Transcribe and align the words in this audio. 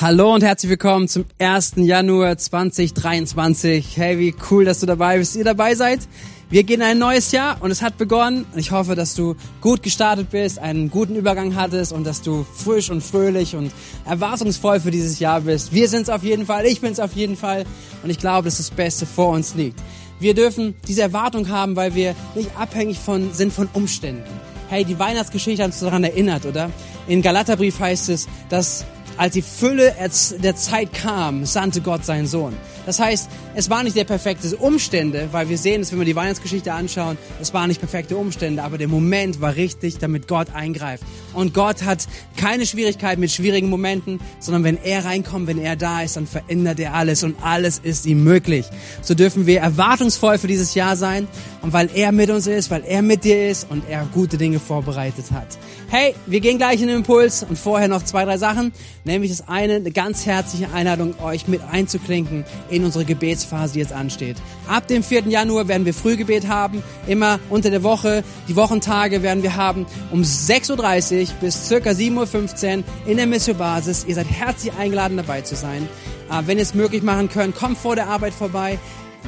Hallo 0.00 0.32
und 0.32 0.42
herzlich 0.42 0.70
willkommen 0.70 1.08
zum 1.08 1.26
1. 1.38 1.72
Januar 1.76 2.38
2023. 2.38 3.98
Hey, 3.98 4.18
wie 4.18 4.34
cool, 4.50 4.64
dass 4.64 4.80
du 4.80 4.86
dabei 4.86 5.18
bist, 5.18 5.36
ihr 5.36 5.44
dabei 5.44 5.74
seid. 5.74 6.00
Wir 6.48 6.62
gehen 6.62 6.80
ein 6.80 6.98
neues 6.98 7.32
Jahr 7.32 7.58
und 7.60 7.70
es 7.70 7.82
hat 7.82 7.98
begonnen. 7.98 8.46
Ich 8.56 8.70
hoffe, 8.70 8.94
dass 8.94 9.14
du 9.14 9.36
gut 9.60 9.82
gestartet 9.82 10.30
bist, 10.30 10.58
einen 10.58 10.88
guten 10.88 11.16
Übergang 11.16 11.54
hattest 11.54 11.92
und 11.92 12.04
dass 12.04 12.22
du 12.22 12.46
frisch 12.56 12.88
und 12.88 13.02
fröhlich 13.02 13.54
und 13.54 13.72
erwartungsvoll 14.06 14.80
für 14.80 14.90
dieses 14.90 15.18
Jahr 15.18 15.42
bist. 15.42 15.74
Wir 15.74 15.86
sind 15.86 16.04
es 16.04 16.08
auf 16.08 16.24
jeden 16.24 16.46
Fall, 16.46 16.64
ich 16.64 16.80
bin 16.80 16.92
es 16.92 16.98
auf 16.98 17.12
jeden 17.12 17.36
Fall 17.36 17.66
und 18.02 18.08
ich 18.08 18.18
glaube, 18.18 18.46
dass 18.46 18.56
das 18.56 18.70
Beste 18.70 19.04
vor 19.04 19.34
uns 19.34 19.54
liegt. 19.54 19.78
Wir 20.18 20.32
dürfen 20.32 20.76
diese 20.88 21.02
Erwartung 21.02 21.50
haben, 21.50 21.76
weil 21.76 21.94
wir 21.94 22.14
nicht 22.34 22.48
abhängig 22.58 22.98
von, 22.98 23.34
sind 23.34 23.52
von 23.52 23.68
Umständen. 23.74 24.24
Hey, 24.70 24.86
die 24.86 24.98
Weihnachtsgeschichte 24.98 25.62
hat 25.62 25.72
uns 25.72 25.80
daran 25.80 26.04
erinnert, 26.04 26.46
oder? 26.46 26.70
In 27.06 27.20
Galaterbrief 27.20 27.80
heißt 27.80 28.08
es, 28.08 28.28
dass 28.48 28.86
als 29.20 29.34
die 29.34 29.42
Fülle 29.42 29.94
der 30.42 30.56
Zeit 30.56 30.94
kam, 30.94 31.44
sandte 31.44 31.82
Gott 31.82 32.06
seinen 32.06 32.26
Sohn. 32.26 32.54
Das 32.86 32.98
heißt, 32.98 33.28
es 33.54 33.68
war 33.68 33.82
nicht 33.82 33.94
der 33.94 34.04
perfekte 34.04 34.56
Umstände, 34.56 35.28
weil 35.32 35.50
wir 35.50 35.58
sehen 35.58 35.82
es, 35.82 35.92
wenn 35.92 35.98
wir 35.98 36.06
die 36.06 36.16
Weihnachtsgeschichte 36.16 36.72
anschauen, 36.72 37.18
es 37.38 37.52
waren 37.52 37.68
nicht 37.68 37.80
perfekte 37.80 38.16
Umstände, 38.16 38.62
aber 38.62 38.78
der 38.78 38.88
Moment 38.88 39.42
war 39.42 39.56
richtig, 39.56 39.98
damit 39.98 40.26
Gott 40.26 40.54
eingreift. 40.54 41.04
Und 41.34 41.52
Gott 41.52 41.82
hat 41.82 42.08
keine 42.38 42.64
Schwierigkeit 42.64 43.18
mit 43.18 43.30
schwierigen 43.30 43.68
Momenten, 43.68 44.20
sondern 44.38 44.64
wenn 44.64 44.82
er 44.82 45.04
reinkommt, 45.04 45.46
wenn 45.48 45.58
er 45.58 45.76
da 45.76 46.00
ist, 46.00 46.16
dann 46.16 46.26
verändert 46.26 46.80
er 46.80 46.94
alles 46.94 47.22
und 47.22 47.36
alles 47.42 47.78
ist 47.78 48.06
ihm 48.06 48.24
möglich. 48.24 48.64
So 49.02 49.14
dürfen 49.14 49.46
wir 49.46 49.60
erwartungsvoll 49.60 50.38
für 50.38 50.48
dieses 50.48 50.74
Jahr 50.74 50.96
sein 50.96 51.28
und 51.60 51.74
weil 51.74 51.90
er 51.94 52.12
mit 52.12 52.30
uns 52.30 52.46
ist, 52.46 52.70
weil 52.70 52.84
er 52.86 53.02
mit 53.02 53.24
dir 53.24 53.50
ist 53.50 53.66
und 53.70 53.84
er 53.88 54.08
gute 54.14 54.38
Dinge 54.38 54.58
vorbereitet 54.58 55.26
hat. 55.30 55.58
Hey, 55.88 56.14
wir 56.26 56.40
gehen 56.40 56.56
gleich 56.56 56.80
in 56.80 56.86
den 56.86 56.98
Impuls 56.98 57.42
und 57.42 57.58
vorher 57.58 57.88
noch 57.88 58.04
zwei, 58.04 58.24
drei 58.24 58.38
Sachen, 58.38 58.72
nämlich 59.10 59.30
das 59.30 59.48
eine, 59.48 59.74
eine 59.74 59.90
ganz 59.90 60.26
herzliche 60.26 60.72
Einladung, 60.72 61.18
euch 61.20 61.48
mit 61.48 61.60
einzuklinken 61.70 62.44
in 62.68 62.84
unsere 62.84 63.04
Gebetsphase, 63.04 63.74
die 63.74 63.80
jetzt 63.80 63.92
ansteht. 63.92 64.36
Ab 64.68 64.86
dem 64.86 65.02
4. 65.02 65.28
Januar 65.28 65.68
werden 65.68 65.84
wir 65.84 65.94
Frühgebet 65.94 66.48
haben, 66.48 66.82
immer 67.06 67.38
unter 67.50 67.70
der 67.70 67.82
Woche. 67.82 68.24
Die 68.48 68.56
Wochentage 68.56 69.22
werden 69.22 69.42
wir 69.42 69.56
haben 69.56 69.86
um 70.10 70.22
6.30 70.22 71.20
Uhr 71.20 71.26
bis 71.40 71.66
circa 71.66 71.90
7.15 71.90 72.78
Uhr 72.78 72.84
in 73.06 73.16
der 73.16 73.26
Missiobasis. 73.26 74.04
Ihr 74.04 74.14
seid 74.14 74.30
herzlich 74.30 74.72
eingeladen, 74.74 75.16
dabei 75.16 75.42
zu 75.42 75.56
sein. 75.56 75.88
Äh, 76.30 76.42
wenn 76.46 76.58
ihr 76.58 76.62
es 76.62 76.74
möglich 76.74 77.02
machen 77.02 77.28
könnt, 77.28 77.56
kommt 77.56 77.78
vor 77.78 77.96
der 77.96 78.08
Arbeit 78.08 78.32
vorbei 78.32 78.78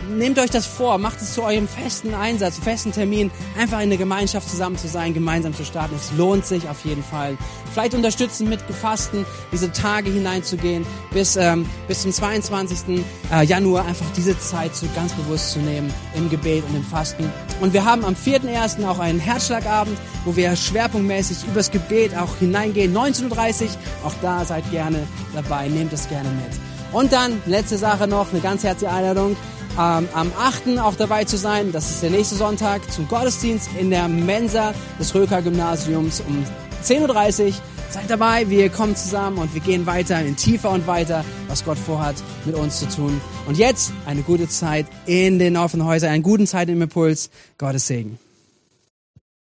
nehmt 0.09 0.39
euch 0.39 0.51
das 0.51 0.67
vor, 0.67 0.99
macht 0.99 1.21
es 1.21 1.35
zu 1.35 1.43
eurem 1.43 1.69
festen 1.69 2.15
Einsatz, 2.15 2.59
festen 2.59 2.93
Termin, 2.93 3.31
einfach 3.59 3.81
in 3.81 3.89
der 3.91 3.99
Gemeinschaft 3.99 4.49
zusammen 4.49 4.77
zu 4.77 4.89
sein, 4.89 5.15
gemeinsam 5.15 5.55
zu 5.55 5.65
starten. 5.65 5.95
Es 5.97 6.13
lohnt 6.17 6.47
sich 6.47 6.69
auf 6.69 6.85
jeden 6.85 7.03
Fall. 7.03 7.37
Vielleicht 7.73 7.95
unterstützen 7.95 8.49
mit 8.49 8.67
Gefasten, 8.67 9.25
diese 9.51 9.73
Tage 9.73 10.11
hineinzugehen, 10.11 10.85
bis, 11.11 11.37
ähm, 11.37 11.67
bis 11.89 12.03
zum 12.03 12.13
22. 12.13 13.05
Äh, 13.33 13.45
Januar 13.45 13.87
einfach 13.87 14.07
diese 14.17 14.39
Zeit 14.39 14.75
so 14.77 14.87
ganz 14.95 15.13
bewusst 15.13 15.53
zu 15.53 15.59
nehmen 15.61 15.93
im 16.15 16.29
Gebet 16.29 16.65
und 16.69 16.77
im 16.77 16.85
Fasten. 16.85 17.31
Und 17.61 17.73
wir 17.73 17.85
haben 17.85 18.05
am 18.05 18.15
4.1. 18.15 18.87
auch 18.87 18.99
einen 18.99 19.21
Herzschlagabend, 19.21 19.99
wo 20.25 20.37
wir 20.37 20.55
schwerpunktmäßig 20.55 21.45
übers 21.49 21.71
Gebet 21.71 22.17
auch 22.17 22.37
hineingehen. 22.37 22.95
19.30 22.95 23.63
Uhr, 23.63 23.69
auch 24.05 24.15
da 24.21 24.45
seid 24.45 24.71
gerne 24.71 25.07
dabei, 25.35 25.69
nehmt 25.69 25.93
es 25.93 26.09
gerne 26.09 26.29
mit. 26.29 26.61
Und 26.93 27.13
dann, 27.13 27.41
letzte 27.47 27.79
Sache 27.79 28.07
noch, 28.07 28.33
eine 28.33 28.41
ganz 28.41 28.65
herzliche 28.65 28.93
Einladung 28.93 29.37
ähm, 29.79 30.09
am 30.13 30.33
8. 30.39 30.79
auch 30.79 30.95
dabei 30.97 31.25
zu 31.25 31.37
sein. 31.37 31.73
Das 31.73 31.91
ist 31.91 32.03
der 32.03 32.11
nächste 32.11 32.35
Sonntag 32.35 32.91
zum 32.93 33.09
Gottesdienst 33.09 33.71
in 33.79 33.91
der 33.91 34.09
Mensa 34.09 34.75
des 34.99 35.15
Röker 35.15 35.43
Gymnasiums 35.43 36.23
um 36.29 36.45
10.30 36.85 37.47
Uhr. 37.47 37.53
Seid 37.91 38.09
dabei, 38.09 38.49
wir 38.49 38.71
kommen 38.71 38.97
zusammen 38.97 39.39
und 39.39 39.53
wir 39.53 39.61
gehen 39.61 39.85
weiter 39.85 40.21
in 40.23 40.37
tiefer 40.37 40.71
und 40.71 40.87
weiter, 40.87 41.25
was 41.49 41.65
Gott 41.65 41.77
vorhat, 41.77 42.17
mit 42.47 42.55
uns 42.55 42.79
zu 42.79 42.89
tun. 42.89 43.21
Und 43.47 43.59
jetzt 43.59 43.93
eine 44.07 44.23
gute 44.23 44.49
Zeit 44.49 44.87
in 45.05 45.39
den 45.39 45.57
offenen 45.57 45.87
Häusern, 45.87 46.11
einen 46.11 46.23
guten 46.23 46.47
Zeit 46.47 46.69
im 46.69 46.81
Impuls. 46.81 47.31
Gottes 47.59 47.87
Segen. 47.87 48.19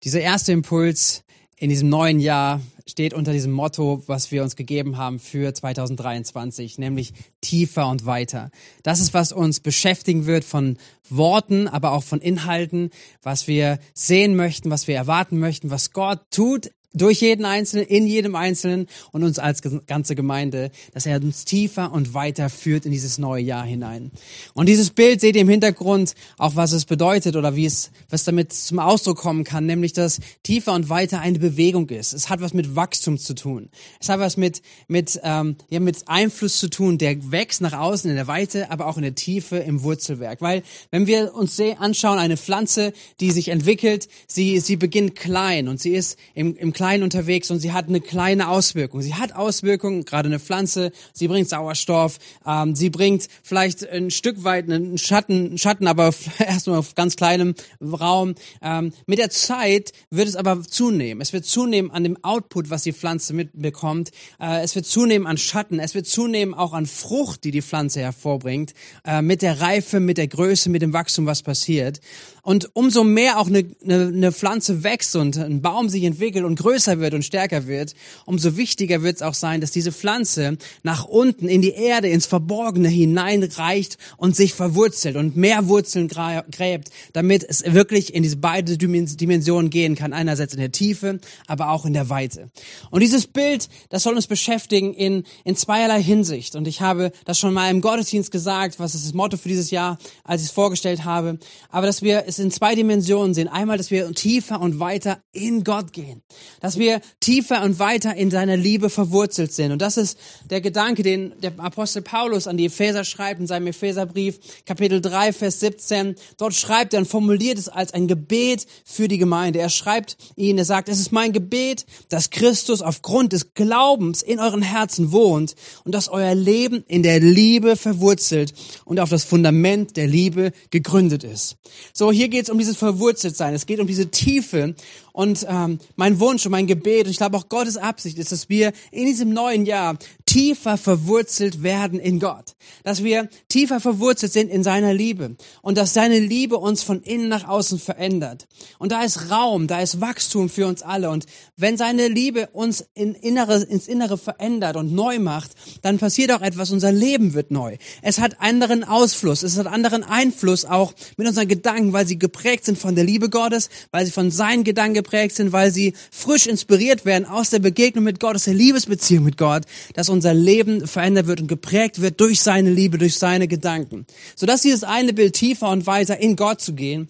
Dieser 0.04 0.22
erste 0.22 0.52
Impuls 0.52 1.23
in 1.64 1.70
diesem 1.70 1.88
neuen 1.88 2.20
Jahr 2.20 2.60
steht 2.86 3.14
unter 3.14 3.32
diesem 3.32 3.54
Motto, 3.54 4.04
was 4.08 4.34
wir 4.34 4.44
uns 4.44 4.58
gegeben 4.58 4.98
haben 4.98 5.18
für 5.18 5.54
2023, 5.54 6.78
nämlich 6.78 7.14
tiefer 7.40 7.88
und 7.88 8.06
weiter. 8.06 8.52
Das 8.84 9.00
ist, 9.00 9.14
was 9.14 9.32
uns 9.32 9.62
beschäftigen 9.62 10.26
wird 10.26 10.44
von 10.44 10.78
Worten, 11.10 11.70
aber 11.70 11.94
auch 11.94 12.04
von 12.04 12.20
Inhalten, 12.20 12.90
was 13.22 13.48
wir 13.48 13.80
sehen 13.94 14.36
möchten, 14.36 14.72
was 14.72 14.90
wir 14.90 14.98
erwarten 14.98 15.40
möchten, 15.40 15.70
was 15.70 15.94
Gott 15.94 16.20
tut 16.32 16.70
durch 16.94 17.22
jeden 17.22 17.46
Einzelnen, 17.46 17.86
in 17.88 18.08
jedem 18.08 18.36
Einzelnen 18.36 18.88
und 19.12 19.24
uns 19.24 19.40
als 19.40 19.62
ganze 19.88 20.16
Gemeinde, 20.16 20.72
dass 20.94 21.06
er 21.06 21.22
uns 21.22 21.46
tiefer 21.46 21.92
und 21.92 22.14
weiter 22.14 22.50
führt 22.50 22.86
in 22.86 22.92
dieses 22.92 23.18
neue 23.18 23.44
Jahr 23.44 23.66
hinein. 23.66 24.12
Und 24.54 24.68
dieses 24.68 24.92
Bild 24.92 25.22
seht 25.22 25.36
ihr 25.36 25.42
im 25.42 25.50
Hintergrund 25.50 26.14
auch, 26.38 26.56
was 26.56 26.72
es 26.72 26.86
bedeutet 26.86 27.36
oder 27.36 27.56
wie 27.56 27.66
es, 27.66 27.92
was 28.10 28.24
damit 28.24 28.54
zum 28.54 28.80
Ausdruck 28.80 29.18
kommen 29.18 29.44
kann, 29.44 29.66
nämlich, 29.66 29.94
dass 29.94 30.20
tiefer 30.44 30.74
und 30.74 30.90
weiter 30.90 31.20
eine 31.20 31.40
Bewegung 31.40 31.90
ist. 31.90 32.14
Es 32.14 32.30
hat 32.30 32.42
was 32.42 32.54
mit 32.54 32.76
Wachstum 32.76 33.18
zu 33.18 33.34
tun. 33.34 33.70
Es 34.00 34.10
hat 34.10 34.20
was 34.20 34.38
mit, 34.38 34.62
mit, 34.88 35.20
ähm, 35.24 35.56
ja, 35.70 35.80
mit 35.80 36.08
Einfluss 36.08 36.60
zu 36.60 36.70
tun, 36.70 36.98
der 36.98 37.32
wächst 37.32 37.62
nach 37.62 37.74
außen 37.74 38.10
in 38.10 38.16
der 38.16 38.28
Weite, 38.28 38.70
aber 38.70 38.88
auch 38.88 38.98
in 38.98 39.04
der 39.04 39.16
Tiefe 39.16 39.58
im 39.58 39.84
Wurzelwerk. 39.84 40.42
Weil, 40.42 40.64
wenn 40.92 41.08
wir 41.08 41.34
uns 41.34 41.60
anschauen, 41.60 42.20
eine 42.20 42.38
Pflanze, 42.38 42.94
die 43.20 43.32
sich 43.32 43.50
entwickelt, 43.50 44.08
sie, 44.28 44.60
sie 44.60 44.76
beginnt 44.76 45.16
klein 45.16 45.68
und 45.68 45.80
sie 45.80 45.92
ist 45.92 46.18
im, 46.34 46.56
im 46.56 46.74
klein 46.84 47.02
unterwegs 47.02 47.50
und 47.50 47.62
sie 47.62 47.72
hat 47.72 47.88
eine 47.88 48.02
kleine 48.02 48.50
Auswirkung. 48.50 49.02
Sie 49.02 49.14
hat 49.14 49.34
Auswirkungen, 49.34 50.04
gerade 50.04 50.28
eine 50.28 50.38
Pflanze, 50.38 50.92
sie 51.14 51.30
bringt 51.30 51.48
Sauerstoff, 51.48 52.20
ähm, 52.46 52.76
sie 52.76 52.90
bringt 52.90 53.30
vielleicht 53.42 53.88
ein 53.88 54.12
Stück 54.12 54.44
weit 54.44 54.70
einen 54.70 54.98
Schatten, 54.98 55.58
Schatten, 55.58 55.88
aber 55.88 56.14
erstmal 56.40 56.80
auf 56.80 56.94
ganz 56.94 57.16
kleinem 57.16 57.56
Raum. 57.80 58.36
Ähm, 58.62 58.92
mit 59.06 59.20
der 59.20 59.30
Zeit 59.30 59.94
wird 60.10 60.28
es 60.28 60.36
aber 60.36 60.62
zunehmen. 60.62 61.22
Es 61.22 61.32
wird 61.32 61.46
zunehmen 61.46 61.90
an 61.90 62.04
dem 62.04 62.22
Output, 62.22 62.70
was 62.70 62.84
die 62.84 62.92
Pflanze 62.92 63.34
mitbekommt. 63.34 64.12
Äh, 64.38 64.62
es 64.62 64.76
wird 64.76 64.86
zunehmen 64.86 65.26
an 65.26 65.38
Schatten. 65.38 65.80
Es 65.80 65.96
wird 65.96 66.06
zunehmen 66.06 66.54
auch 66.54 66.74
an 66.74 66.86
Frucht, 66.86 67.46
die 67.46 67.52
die 67.52 67.62
Pflanze 67.62 68.02
hervorbringt. 68.02 68.74
Äh, 69.06 69.22
mit 69.22 69.42
der 69.42 69.62
Reife, 69.62 70.02
mit 70.02 70.18
der 70.18 70.28
Größe, 70.28 70.70
mit 70.70 70.82
dem 70.82 70.92
Wachstum, 70.92 71.28
was 71.28 71.44
passiert. 71.44 72.02
Und 72.46 72.76
umso 72.76 73.06
mehr 73.06 73.40
auch 73.40 73.48
eine, 73.48 73.64
eine, 73.86 74.08
eine 74.08 74.32
Pflanze 74.34 74.84
wächst 74.84 75.16
und 75.16 75.38
ein 75.38 75.62
Baum 75.62 75.88
sich 75.88 76.04
entwickelt 76.04 76.44
und 76.44 76.60
größer 76.60 77.00
wird 77.00 77.14
und 77.14 77.24
stärker 77.24 77.68
wird, 77.68 77.96
umso 78.26 78.58
wichtiger 78.58 79.02
wird 79.02 79.16
es 79.16 79.22
auch 79.22 79.34
sein, 79.34 79.62
dass 79.62 79.72
diese 79.72 79.94
Pflanze 79.94 80.58
nach 80.84 81.06
unten 81.06 81.48
in 81.48 81.62
die 81.62 81.72
Erde, 81.72 82.10
ins 82.10 82.26
Verborgene 82.26 82.90
hineinreicht 82.90 83.98
und 84.18 84.36
sich 84.36 84.54
verwurzelt 84.54 85.16
und 85.16 85.38
mehr 85.38 85.70
Wurzeln 85.70 86.10
gräbt, 86.10 86.90
damit 87.14 87.46
es 87.48 87.64
wirklich 87.66 88.14
in 88.14 88.24
diese 88.24 88.36
beide 88.36 88.78
Dimensionen 88.78 89.70
gehen 89.70 89.96
kann. 89.96 90.12
Einerseits 90.12 90.54
in 90.54 90.60
der 90.60 90.74
Tiefe, 90.74 91.22
aber 91.48 91.70
auch 91.70 91.86
in 91.86 91.94
der 91.94 92.10
Weite. 92.10 92.50
Und 92.92 93.00
dieses 93.00 93.26
Bild, 93.26 93.70
das 93.88 94.04
soll 94.04 94.16
uns 94.16 94.28
beschäftigen 94.28 94.94
in, 94.94 95.24
in 95.46 95.56
zweierlei 95.56 96.04
Hinsicht. 96.04 96.58
Und 96.58 96.68
ich 96.68 96.82
habe 96.82 97.14
das 97.24 97.40
schon 97.40 97.54
mal 97.54 97.72
im 97.72 97.80
Gottesdienst 97.80 98.32
gesagt, 98.32 98.80
was 98.80 98.96
ist 98.96 99.06
das 99.06 99.14
Motto 99.14 99.38
für 99.38 99.48
dieses 99.48 99.72
Jahr, 99.72 99.98
als 100.26 100.42
ich 100.42 100.50
es 100.50 100.54
vorgestellt 100.54 101.06
habe. 101.06 101.40
Aber 101.70 101.88
dass 101.88 102.02
wir 102.02 102.33
es 102.34 102.40
in 102.40 102.52
zwei 102.52 102.76
Dimensionen 102.76 103.34
sehen. 103.34 103.48
Einmal, 103.48 103.78
dass 103.78 103.92
wir 103.92 104.12
tiefer 104.14 104.62
und 104.62 104.80
weiter 104.80 105.20
in 105.32 105.64
Gott 105.64 105.94
gehen. 105.94 106.22
Dass 106.62 106.78
wir 106.78 107.02
tiefer 107.20 107.64
und 107.64 107.80
weiter 107.80 108.16
in 108.16 108.32
seiner 108.32 108.58
Liebe 108.58 108.90
verwurzelt 108.90 109.54
sind. 109.54 109.72
Und 109.72 109.82
das 109.82 109.98
ist 109.98 110.18
der 110.50 110.62
Gedanke, 110.62 111.04
den 111.04 111.34
der 111.42 111.54
Apostel 111.60 112.02
Paulus 112.02 112.48
an 112.48 112.58
die 112.58 112.66
Epheser 112.66 113.04
schreibt 113.04 113.40
in 113.40 113.48
seinem 113.48 113.68
Epheserbrief, 113.68 114.40
Kapitel 114.66 115.02
3, 115.02 115.34
Vers 115.34 115.60
17. 115.60 116.16
Dort 116.38 116.54
schreibt 116.54 116.94
er 116.94 117.00
und 117.00 117.08
formuliert 117.08 117.58
es 117.58 117.70
als 117.70 117.94
ein 117.94 118.08
Gebet 118.08 118.66
für 118.84 119.08
die 119.08 119.18
Gemeinde. 119.18 119.60
Er 119.60 119.70
schreibt 119.70 120.18
ihnen, 120.36 120.58
er 120.58 120.66
sagt, 120.66 120.90
es 120.90 121.00
ist 121.00 121.12
mein 121.12 121.34
Gebet, 121.34 121.86
dass 122.10 122.30
Christus 122.30 122.82
aufgrund 122.82 123.34
des 123.34 123.54
Glaubens 123.54 124.22
in 124.22 124.40
euren 124.40 124.62
Herzen 124.62 125.12
wohnt 125.12 125.56
und 125.84 125.94
dass 125.94 126.10
euer 126.10 126.36
Leben 126.36 126.84
in 126.88 127.04
der 127.04 127.20
Liebe 127.20 127.76
verwurzelt 127.76 128.54
und 128.86 129.00
auf 129.00 129.10
das 129.10 129.24
Fundament 129.24 129.98
der 129.98 130.08
Liebe 130.08 130.52
gegründet 130.70 131.24
ist. 131.24 131.58
So, 131.94 132.12
hier 132.12 132.23
geht 132.30 132.44
es 132.44 132.50
um 132.50 132.58
dieses 132.58 132.78
Verwurzeltsein. 132.78 133.54
Es 133.54 133.66
geht 133.66 133.80
um 133.80 133.88
diese 133.88 134.12
Tiefe 134.12 134.76
und 135.14 135.46
ähm, 135.48 135.78
mein 135.96 136.20
Wunsch 136.20 136.44
und 136.46 136.52
mein 136.52 136.66
Gebet, 136.66 137.06
und 137.06 137.12
ich 137.12 137.18
glaube 137.18 137.38
auch 137.38 137.48
Gottes 137.48 137.78
Absicht 137.78 138.18
ist, 138.18 138.32
dass 138.32 138.50
wir 138.50 138.74
in 138.92 139.06
diesem 139.06 139.32
neuen 139.32 139.66
Jahr 139.66 139.98
tiefer 140.26 140.76
verwurzelt 140.76 141.62
werden 141.62 142.00
in 142.00 142.20
Gott. 142.20 142.56
Dass 142.84 143.04
wir 143.04 143.30
tiefer 143.48 143.80
verwurzelt 143.80 144.34
sind 144.34 144.50
in 144.50 144.64
seiner 144.64 144.92
Liebe. 144.92 145.36
Und 145.62 145.78
dass 145.78 145.94
seine 145.94 146.18
Liebe 146.18 146.58
uns 146.58 146.82
von 146.82 147.04
innen 147.04 147.30
nach 147.30 147.48
außen 147.48 147.78
verändert. 147.78 148.48
Und 148.80 148.92
da 148.92 149.04
ist 149.04 149.30
Raum, 149.30 149.68
da 149.68 149.82
ist 149.82 150.02
Wachstum 150.02 150.50
für 150.50 150.66
uns 150.66 150.82
alle. 150.82 151.12
Und 151.12 151.28
wenn 151.58 151.78
seine 151.78 152.08
Liebe 152.08 152.50
uns 152.52 152.84
in 152.96 153.14
Innere, 153.14 153.62
ins 153.62 153.88
Innere 153.88 154.18
verändert 154.18 154.78
und 154.78 154.94
neu 154.94 155.20
macht, 155.20 155.52
dann 155.84 156.00
passiert 156.00 156.32
auch 156.32 156.42
etwas, 156.42 156.72
unser 156.72 156.92
Leben 156.92 157.36
wird 157.36 157.52
neu. 157.52 157.78
Es 158.02 158.20
hat 158.20 158.42
anderen 158.42 158.84
Ausfluss, 158.84 159.44
es 159.44 159.60
hat 159.60 159.68
anderen 159.68 160.04
Einfluss 160.04 160.66
auch 160.66 160.94
mit 161.18 161.28
unseren 161.28 161.48
Gedanken, 161.48 161.94
weil 161.94 162.08
sie 162.08 162.13
geprägt 162.18 162.66
sind 162.66 162.78
von 162.78 162.96
der 162.96 163.04
Liebe 163.04 163.30
Gottes, 163.30 163.70
weil 163.92 164.06
sie 164.06 164.12
von 164.12 164.32
seinen 164.32 164.64
Gedanken 164.64 164.96
geprägt 164.96 165.36
sind, 165.36 165.52
weil 165.52 165.72
sie 165.72 165.94
frisch 166.12 166.48
inspiriert 166.48 167.06
werden 167.06 167.26
aus 167.26 167.50
der 167.50 167.60
Begegnung 167.60 168.04
mit 168.04 168.20
Gott, 168.20 168.36
aus 168.36 168.46
der 168.46 168.54
Liebesbeziehung 168.54 169.24
mit 169.24 169.38
Gott, 169.38 169.64
dass 169.94 170.10
unser 170.10 170.34
Leben 170.34 170.88
verändert 170.88 171.28
wird 171.28 171.42
und 171.42 171.48
geprägt 171.48 172.02
wird 172.02 172.20
durch 172.20 172.42
seine 172.42 172.72
Liebe, 172.72 172.98
durch 172.98 173.18
seine 173.18 173.48
Gedanken. 173.48 174.06
Sodass 174.36 174.62
dieses 174.62 174.84
eine 174.84 175.14
Bild 175.14 175.34
tiefer 175.34 175.70
und 175.70 175.88
weiter 175.88 176.18
in 176.20 176.36
Gott 176.36 176.62
zu 176.62 176.74
gehen 176.74 177.10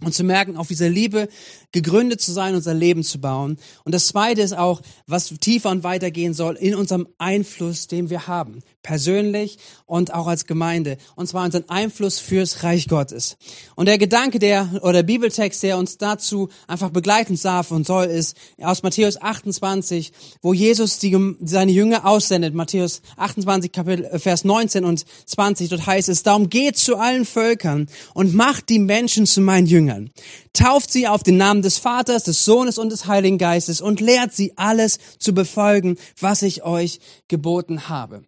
und 0.00 0.14
zu 0.14 0.24
merken, 0.24 0.56
auf 0.56 0.68
dieser 0.68 0.88
Liebe 0.88 1.28
gegründet 1.72 2.20
zu 2.20 2.32
sein, 2.32 2.54
unser 2.54 2.74
Leben 2.74 3.02
zu 3.02 3.20
bauen. 3.20 3.58
Und 3.84 3.94
das 3.94 4.08
Zweite 4.08 4.42
ist 4.42 4.56
auch, 4.56 4.82
was 5.06 5.28
tiefer 5.40 5.70
und 5.70 5.84
weiter 5.84 6.10
gehen 6.10 6.34
soll, 6.34 6.56
in 6.56 6.74
unserem 6.74 7.08
Einfluss, 7.18 7.86
den 7.86 8.10
wir 8.10 8.26
haben, 8.26 8.60
persönlich 8.84 9.58
und 9.86 10.14
auch 10.14 10.28
als 10.28 10.46
Gemeinde. 10.46 10.98
Und 11.16 11.26
zwar 11.26 11.44
unseren 11.44 11.68
Einfluss 11.68 12.20
fürs 12.20 12.62
Reich 12.62 12.86
Gottes. 12.86 13.36
Und 13.74 13.86
der 13.86 13.98
Gedanke, 13.98 14.38
der 14.38 14.68
oder 14.82 14.92
der 14.92 15.02
Bibeltext, 15.02 15.62
der 15.64 15.78
uns 15.78 15.98
dazu 15.98 16.50
einfach 16.68 16.90
begleiten 16.90 17.36
darf 17.42 17.72
und 17.72 17.86
soll, 17.86 18.04
ist 18.04 18.36
aus 18.62 18.84
Matthäus 18.84 19.20
28, 19.20 20.12
wo 20.42 20.54
Jesus 20.54 20.98
die, 20.98 21.34
seine 21.42 21.72
Jünger 21.72 22.06
aussendet. 22.06 22.54
Matthäus 22.54 23.02
28, 23.16 23.72
Kapitel, 23.72 24.04
äh, 24.04 24.18
Vers 24.20 24.44
19 24.44 24.84
und 24.84 25.04
20. 25.26 25.70
Dort 25.70 25.86
heißt 25.86 26.08
es, 26.08 26.22
darum 26.22 26.48
geht 26.48 26.76
zu 26.76 26.96
allen 26.96 27.24
Völkern 27.24 27.88
und 28.12 28.34
macht 28.34 28.68
die 28.68 28.78
Menschen 28.78 29.26
zu 29.26 29.40
meinen 29.40 29.66
Jüngern. 29.66 30.10
Tauft 30.52 30.92
sie 30.92 31.08
auf 31.08 31.22
den 31.22 31.38
Namen 31.38 31.62
des 31.62 31.78
Vaters, 31.78 32.22
des 32.22 32.44
Sohnes 32.44 32.78
und 32.78 32.92
des 32.92 33.06
Heiligen 33.06 33.38
Geistes 33.38 33.80
und 33.80 34.00
lehrt 34.00 34.34
sie 34.34 34.52
alles 34.56 34.98
zu 35.18 35.32
befolgen, 35.34 35.96
was 36.20 36.42
ich 36.42 36.62
euch 36.64 37.00
geboten 37.28 37.88
habe. 37.88 38.24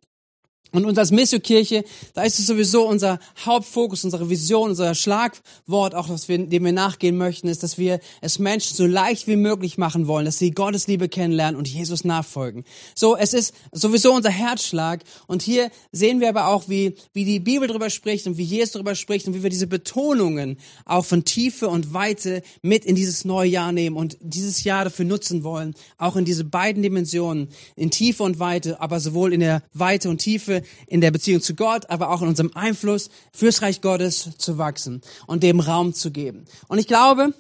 Und 0.73 0.85
uns 0.85 0.99
als 0.99 1.11
Missio-Kirche, 1.13 1.85
da 2.15 2.23
ist 2.23 2.39
es 2.39 2.47
sowieso 2.47 2.87
unser 2.87 3.21
Hauptfokus, 3.45 4.05
unsere 4.05 4.29
Vision, 4.29 4.71
unser 4.71 4.95
Schlagwort, 4.95 5.95
auch 5.95 6.09
was 6.09 6.29
wir, 6.29 6.39
dem 6.39 6.65
wir 6.65 6.73
nachgehen 6.73 7.17
möchten, 7.17 7.49
ist, 7.49 7.63
dass 7.63 7.79
wir 7.79 8.01
es 8.21 8.39
Menschen 8.39 8.77
so 8.77 8.85
leicht 8.85 9.27
wie 9.27 9.37
möglich 9.37 9.79
machen 9.79 10.07
wollen, 10.09 10.27
dass 10.27 10.39
sie 10.39 10.51
Gottes 10.51 10.87
Liebe 10.87 11.09
kennenlernen 11.09 11.57
und 11.57 11.69
Jesus 11.69 12.05
nachfolgen. 12.05 12.65
So, 12.95 13.17
es 13.17 13.33
ist 13.33 13.55
sowieso 13.73 14.13
unser 14.13 14.31
Herzschlag. 14.31 15.05
Und 15.29 15.43
hier 15.43 15.71
sehen 15.93 16.21
wir 16.21 16.29
aber 16.29 16.49
auch, 16.49 16.69
wie, 16.69 16.97
wie 17.13 17.25
die 17.25 17.41
Bibel 17.41 17.69
darüber 17.69 17.89
spricht 17.89 18.27
und 18.27 18.37
wie 18.37 18.43
Jesus 18.43 18.73
darüber 18.73 18.97
spricht 18.97 19.29
und 19.29 19.35
wie 19.35 19.43
wir 19.43 19.51
diese 19.51 19.69
Betonungen 19.69 20.59
auch 20.85 21.05
von 21.05 21.25
Tiefe 21.25 21.69
und 21.69 21.95
Weite 21.95 22.43
mit 22.63 22.85
in 22.85 22.97
dieses 22.97 23.25
neue 23.25 23.49
Jahr 23.49 23.73
nehmen 23.73 23.97
und 23.97 24.19
dieses 24.21 24.65
Jahr 24.65 24.85
dafür 24.85 25.05
nutzen 25.05 25.45
wollen, 25.45 25.75
auch 25.97 26.17
in 26.17 26.25
diese 26.25 26.45
beiden 26.45 26.83
Dimensionen, 26.83 27.49
in 27.77 27.91
Tiefe 27.91 28.25
und 28.25 28.41
Weite, 28.41 28.81
aber 28.81 29.01
sowohl 29.01 29.33
in 29.33 29.41
der 29.41 29.63
Weite 29.73 30.11
und 30.11 30.19
Tiefe 30.19 30.56
in 30.87 31.01
der 31.01 31.11
Beziehung 31.11 31.41
zu 31.41 31.55
Gott, 31.55 31.91
aber 31.91 32.11
auch 32.11 32.23
in 32.23 32.29
unserem 32.29 32.53
Einfluss 32.55 33.11
fürs 33.33 33.63
Reich 33.63 33.81
Gottes 33.81 34.31
zu 34.39 34.59
wachsen 34.59 35.03
und 35.27 35.43
dem 35.43 35.61
Raum 35.61 35.95
zu 35.95 36.11
geben. 36.11 36.45
Und 36.69 36.79
ich 36.79 36.87
glaube, 36.87 37.33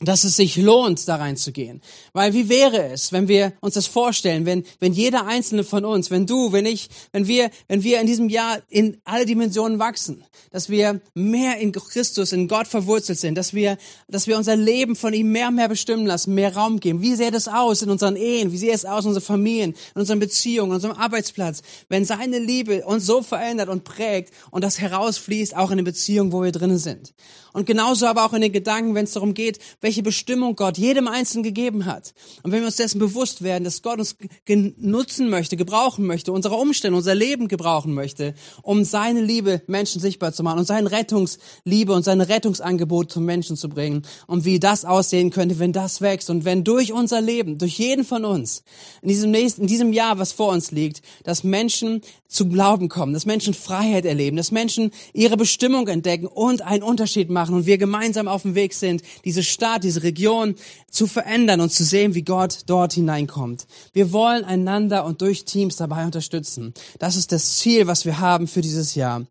dass 0.00 0.24
es 0.24 0.36
sich 0.36 0.56
lohnt, 0.56 1.06
da 1.08 1.16
reinzugehen. 1.16 1.82
Weil 2.12 2.32
wie 2.32 2.48
wäre 2.48 2.84
es, 2.84 3.12
wenn 3.12 3.28
wir 3.28 3.52
uns 3.60 3.74
das 3.74 3.86
vorstellen, 3.86 4.46
wenn, 4.46 4.64
wenn 4.78 4.94
jeder 4.94 5.26
einzelne 5.26 5.62
von 5.62 5.84
uns, 5.84 6.10
wenn 6.10 6.26
du, 6.26 6.52
wenn 6.52 6.64
ich, 6.64 6.88
wenn 7.12 7.26
wir, 7.26 7.50
wenn 7.68 7.82
wir 7.82 8.00
in 8.00 8.06
diesem 8.06 8.30
Jahr 8.30 8.60
in 8.68 8.96
alle 9.04 9.26
Dimensionen 9.26 9.78
wachsen, 9.78 10.24
dass 10.50 10.70
wir 10.70 11.00
mehr 11.14 11.58
in 11.58 11.72
Christus, 11.72 12.32
in 12.32 12.48
Gott 12.48 12.66
verwurzelt 12.66 13.18
sind, 13.18 13.36
dass 13.36 13.52
wir, 13.52 13.76
dass 14.08 14.26
wir 14.26 14.38
unser 14.38 14.56
Leben 14.56 14.96
von 14.96 15.12
ihm 15.12 15.32
mehr 15.32 15.48
und 15.48 15.56
mehr 15.56 15.68
bestimmen 15.68 16.06
lassen, 16.06 16.34
mehr 16.34 16.56
Raum 16.56 16.80
geben. 16.80 17.02
Wie 17.02 17.14
sähe 17.14 17.30
das 17.30 17.46
aus 17.46 17.82
in 17.82 17.90
unseren 17.90 18.16
Ehen? 18.16 18.52
Wie 18.52 18.58
sähe 18.58 18.72
es 18.72 18.86
aus 18.86 19.04
in 19.04 19.08
unseren 19.08 19.24
Familien, 19.24 19.74
in 19.94 20.00
unseren 20.00 20.18
Beziehungen, 20.18 20.70
in 20.70 20.76
unserem 20.76 20.96
Arbeitsplatz? 20.96 21.62
Wenn 21.90 22.06
seine 22.06 22.38
Liebe 22.38 22.86
uns 22.86 23.04
so 23.04 23.22
verändert 23.22 23.68
und 23.68 23.84
prägt 23.84 24.32
und 24.50 24.64
das 24.64 24.80
herausfließt 24.80 25.54
auch 25.56 25.70
in 25.70 25.76
den 25.76 25.84
Beziehungen, 25.84 26.32
wo 26.32 26.42
wir 26.42 26.52
drinnen 26.52 26.78
sind. 26.78 27.12
Und 27.52 27.66
genauso 27.66 28.06
aber 28.06 28.24
auch 28.24 28.32
in 28.32 28.42
den 28.42 28.52
Gedanken, 28.52 28.94
wenn 28.94 29.04
es 29.04 29.12
darum 29.12 29.34
geht, 29.34 29.58
welche 29.90 30.04
Bestimmung 30.04 30.54
Gott 30.54 30.78
jedem 30.78 31.08
Einzelnen 31.08 31.42
gegeben 31.42 31.84
hat. 31.84 32.14
Und 32.44 32.52
wenn 32.52 32.60
wir 32.60 32.66
uns 32.66 32.76
dessen 32.76 33.00
bewusst 33.00 33.42
werden, 33.42 33.64
dass 33.64 33.82
Gott 33.82 33.98
uns 33.98 34.14
nutzen 34.46 35.28
möchte, 35.28 35.56
gebrauchen 35.56 36.06
möchte, 36.06 36.30
unsere 36.30 36.54
Umstände, 36.54 36.96
unser 36.96 37.16
Leben 37.16 37.48
gebrauchen 37.48 37.92
möchte, 37.92 38.34
um 38.62 38.84
seine 38.84 39.20
Liebe 39.20 39.62
Menschen 39.66 40.00
sichtbar 40.00 40.32
zu 40.32 40.44
machen 40.44 40.60
und 40.60 40.64
seine 40.64 40.92
Rettungsliebe 40.92 41.92
und 41.92 42.04
sein 42.04 42.20
Rettungsangebot 42.20 43.10
zum 43.10 43.24
Menschen 43.24 43.56
zu 43.56 43.68
bringen 43.68 44.02
und 44.28 44.44
wie 44.44 44.60
das 44.60 44.84
aussehen 44.84 45.30
könnte, 45.30 45.58
wenn 45.58 45.72
das 45.72 46.00
wächst 46.00 46.30
und 46.30 46.44
wenn 46.44 46.62
durch 46.62 46.92
unser 46.92 47.20
Leben, 47.20 47.58
durch 47.58 47.76
jeden 47.76 48.04
von 48.04 48.24
uns, 48.24 48.62
in 49.02 49.08
diesem 49.08 49.32
nächsten, 49.32 49.62
in 49.62 49.66
diesem 49.66 49.92
Jahr, 49.92 50.20
was 50.20 50.30
vor 50.30 50.52
uns 50.52 50.70
liegt, 50.70 51.02
dass 51.24 51.42
Menschen 51.42 52.02
zu 52.28 52.48
Glauben 52.48 52.88
kommen, 52.88 53.12
dass 53.12 53.26
Menschen 53.26 53.54
Freiheit 53.54 54.04
erleben, 54.04 54.36
dass 54.36 54.52
Menschen 54.52 54.92
ihre 55.12 55.36
Bestimmung 55.36 55.88
entdecken 55.88 56.28
und 56.28 56.62
einen 56.62 56.84
Unterschied 56.84 57.28
machen 57.28 57.56
und 57.56 57.66
wir 57.66 57.76
gemeinsam 57.76 58.28
auf 58.28 58.42
dem 58.42 58.54
Weg 58.54 58.72
sind, 58.72 59.02
diese 59.24 59.42
Stadt, 59.42 59.79
diese 59.84 60.02
Region 60.02 60.54
zu 60.90 61.06
verändern 61.06 61.60
und 61.60 61.70
zu 61.70 61.84
sehen, 61.84 62.14
wie 62.14 62.22
Gott 62.22 62.60
dort 62.66 62.92
hineinkommt. 62.92 63.66
Wir 63.92 64.12
wollen 64.12 64.44
einander 64.44 65.04
und 65.04 65.22
durch 65.22 65.44
Teams 65.44 65.76
dabei 65.76 66.04
unterstützen. 66.04 66.74
Das 66.98 67.16
ist 67.16 67.32
das 67.32 67.58
Ziel, 67.58 67.86
was 67.86 68.04
wir 68.04 68.20
haben 68.20 68.46
für 68.46 68.60
dieses 68.60 68.94
Jahr. 68.94 69.26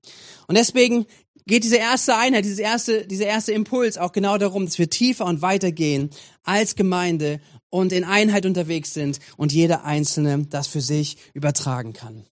Und 0.48 0.58
deswegen 0.58 1.06
geht 1.46 1.64
diese 1.64 1.78
erste 1.78 2.16
Einheit, 2.16 2.46
dieses 2.46 2.60
erste, 2.60 3.08
dieser 3.08 3.26
erste 3.26 3.52
Impuls 3.52 3.98
auch 3.98 4.12
genau 4.12 4.38
darum, 4.38 4.66
dass 4.66 4.78
wir 4.78 4.90
tiefer 4.90 5.26
und 5.26 5.42
weiter 5.42 5.72
gehen 5.72 6.12
als 6.44 6.76
Gemeinde 6.76 7.42
und 7.70 7.92
in 7.92 8.04
Einheit 8.04 8.46
unterwegs 8.46 8.94
sind 8.94 9.20
und 9.38 9.52
jeder 9.52 9.84
Einzelne 9.84 10.46
das 10.50 10.68
für 10.68 10.82
sich 10.82 11.18
übertragen 11.34 11.94
kann. 11.94 12.26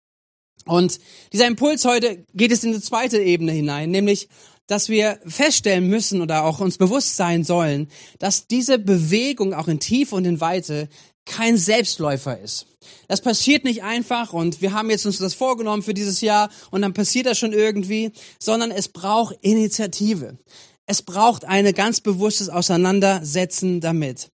Und 0.65 0.99
dieser 1.31 1.47
Impuls 1.47 1.85
heute 1.85 2.25
geht 2.33 2.51
es 2.51 2.63
in 2.63 2.73
die 2.73 2.81
zweite 2.81 3.19
Ebene 3.21 3.51
hinein, 3.51 3.91
nämlich, 3.91 4.29
dass 4.67 4.89
wir 4.89 5.19
feststellen 5.25 5.87
müssen 5.87 6.21
oder 6.21 6.43
auch 6.43 6.59
uns 6.59 6.77
bewusst 6.77 7.15
sein 7.15 7.43
sollen, 7.43 7.89
dass 8.19 8.47
diese 8.47 8.79
Bewegung 8.79 9.53
auch 9.53 9.67
in 9.67 9.79
Tiefe 9.79 10.15
und 10.15 10.25
in 10.25 10.41
Weite 10.41 10.89
kein 11.25 11.57
Selbstläufer 11.57 12.39
ist. 12.39 12.67
Das 13.07 13.21
passiert 13.21 13.63
nicht 13.63 13.83
einfach 13.83 14.33
und 14.33 14.61
wir 14.61 14.73
haben 14.73 14.89
jetzt 14.89 15.05
uns 15.05 15.17
das 15.17 15.33
vorgenommen 15.33 15.83
für 15.83 15.93
dieses 15.93 16.21
Jahr 16.21 16.49
und 16.71 16.81
dann 16.81 16.93
passiert 16.93 17.25
das 17.25 17.37
schon 17.37 17.53
irgendwie, 17.53 18.11
sondern 18.39 18.71
es 18.71 18.87
braucht 18.87 19.37
Initiative. 19.41 20.37
Es 20.85 21.01
braucht 21.01 21.45
eine 21.45 21.73
ganz 21.73 21.99
bewusstes 21.99 22.49
Auseinandersetzen 22.49 23.81
damit. 23.81 24.29